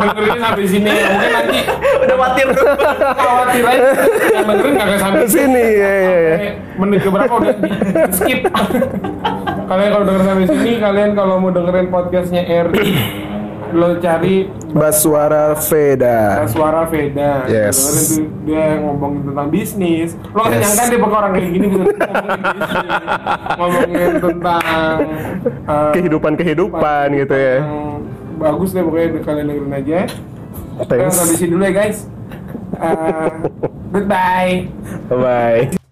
dengerinnya 0.03 0.41
sampai 0.43 0.65
sini. 0.67 0.91
Mungkin 0.91 1.31
nanti 1.31 1.59
Udah 2.05 2.17
khawatir. 2.19 2.49
khawatir 3.15 3.65
aja 3.65 3.91
yang 4.35 4.47
dengerin 4.51 4.75
kagak 4.75 4.99
sampai 4.99 5.27
sini 5.31 5.65
ya 5.79 5.93
ya 5.95 6.17
ya. 6.19 6.37
Menit 6.75 7.01
keberapa 7.07 7.33
udah 7.39 7.55
di 7.63 7.71
skip 8.11 8.41
kalian 9.65 9.89
kalau 9.95 10.05
denger 10.05 10.23
sampai 10.27 10.47
sini 10.51 10.71
kalian 10.77 11.11
kalau 11.17 11.35
mau 11.41 11.49
dengerin 11.49 11.89
podcastnya 11.89 12.43
Eri 12.45 12.91
lo 13.75 13.99
cari 13.99 14.47
Baswara 14.71 15.59
Veda. 15.59 16.47
suara 16.47 16.87
Veda 16.87 17.43
Yes. 17.45 17.75
tuh 18.15 18.23
dia 18.45 18.79
ngomongin 18.79 19.27
tentang 19.27 19.49
bisnis 19.49 20.15
lo 20.31 20.41
kan 20.41 20.51
Yes. 20.53 20.63
nyangka 20.65 20.83
dia 20.87 20.99
bakal 20.99 21.17
orang 21.19 21.33
kayak 21.33 21.51
gini 21.51 21.67
bisa 21.69 21.85
ngomongin 23.59 24.11
tentang 24.21 24.97
eh, 25.65 25.91
Kehidupan-kehidupan 25.93 27.07
gitu 27.17 27.35
ya. 27.35 27.57
bagus 28.37 28.71
deh 28.71 28.83
pokoknya 28.83 29.21
kalian 29.21 29.47
dengerin 29.49 29.75
aja 29.75 30.01
Kita 30.75 30.85
Thanks. 30.89 31.15
sampai 31.15 31.37
sini 31.37 31.51
dulu 31.51 31.63
ya 31.63 31.73
guys 31.73 31.99
Eh, 32.75 33.31
goodbye 33.93 34.67
Bye. 35.07 35.84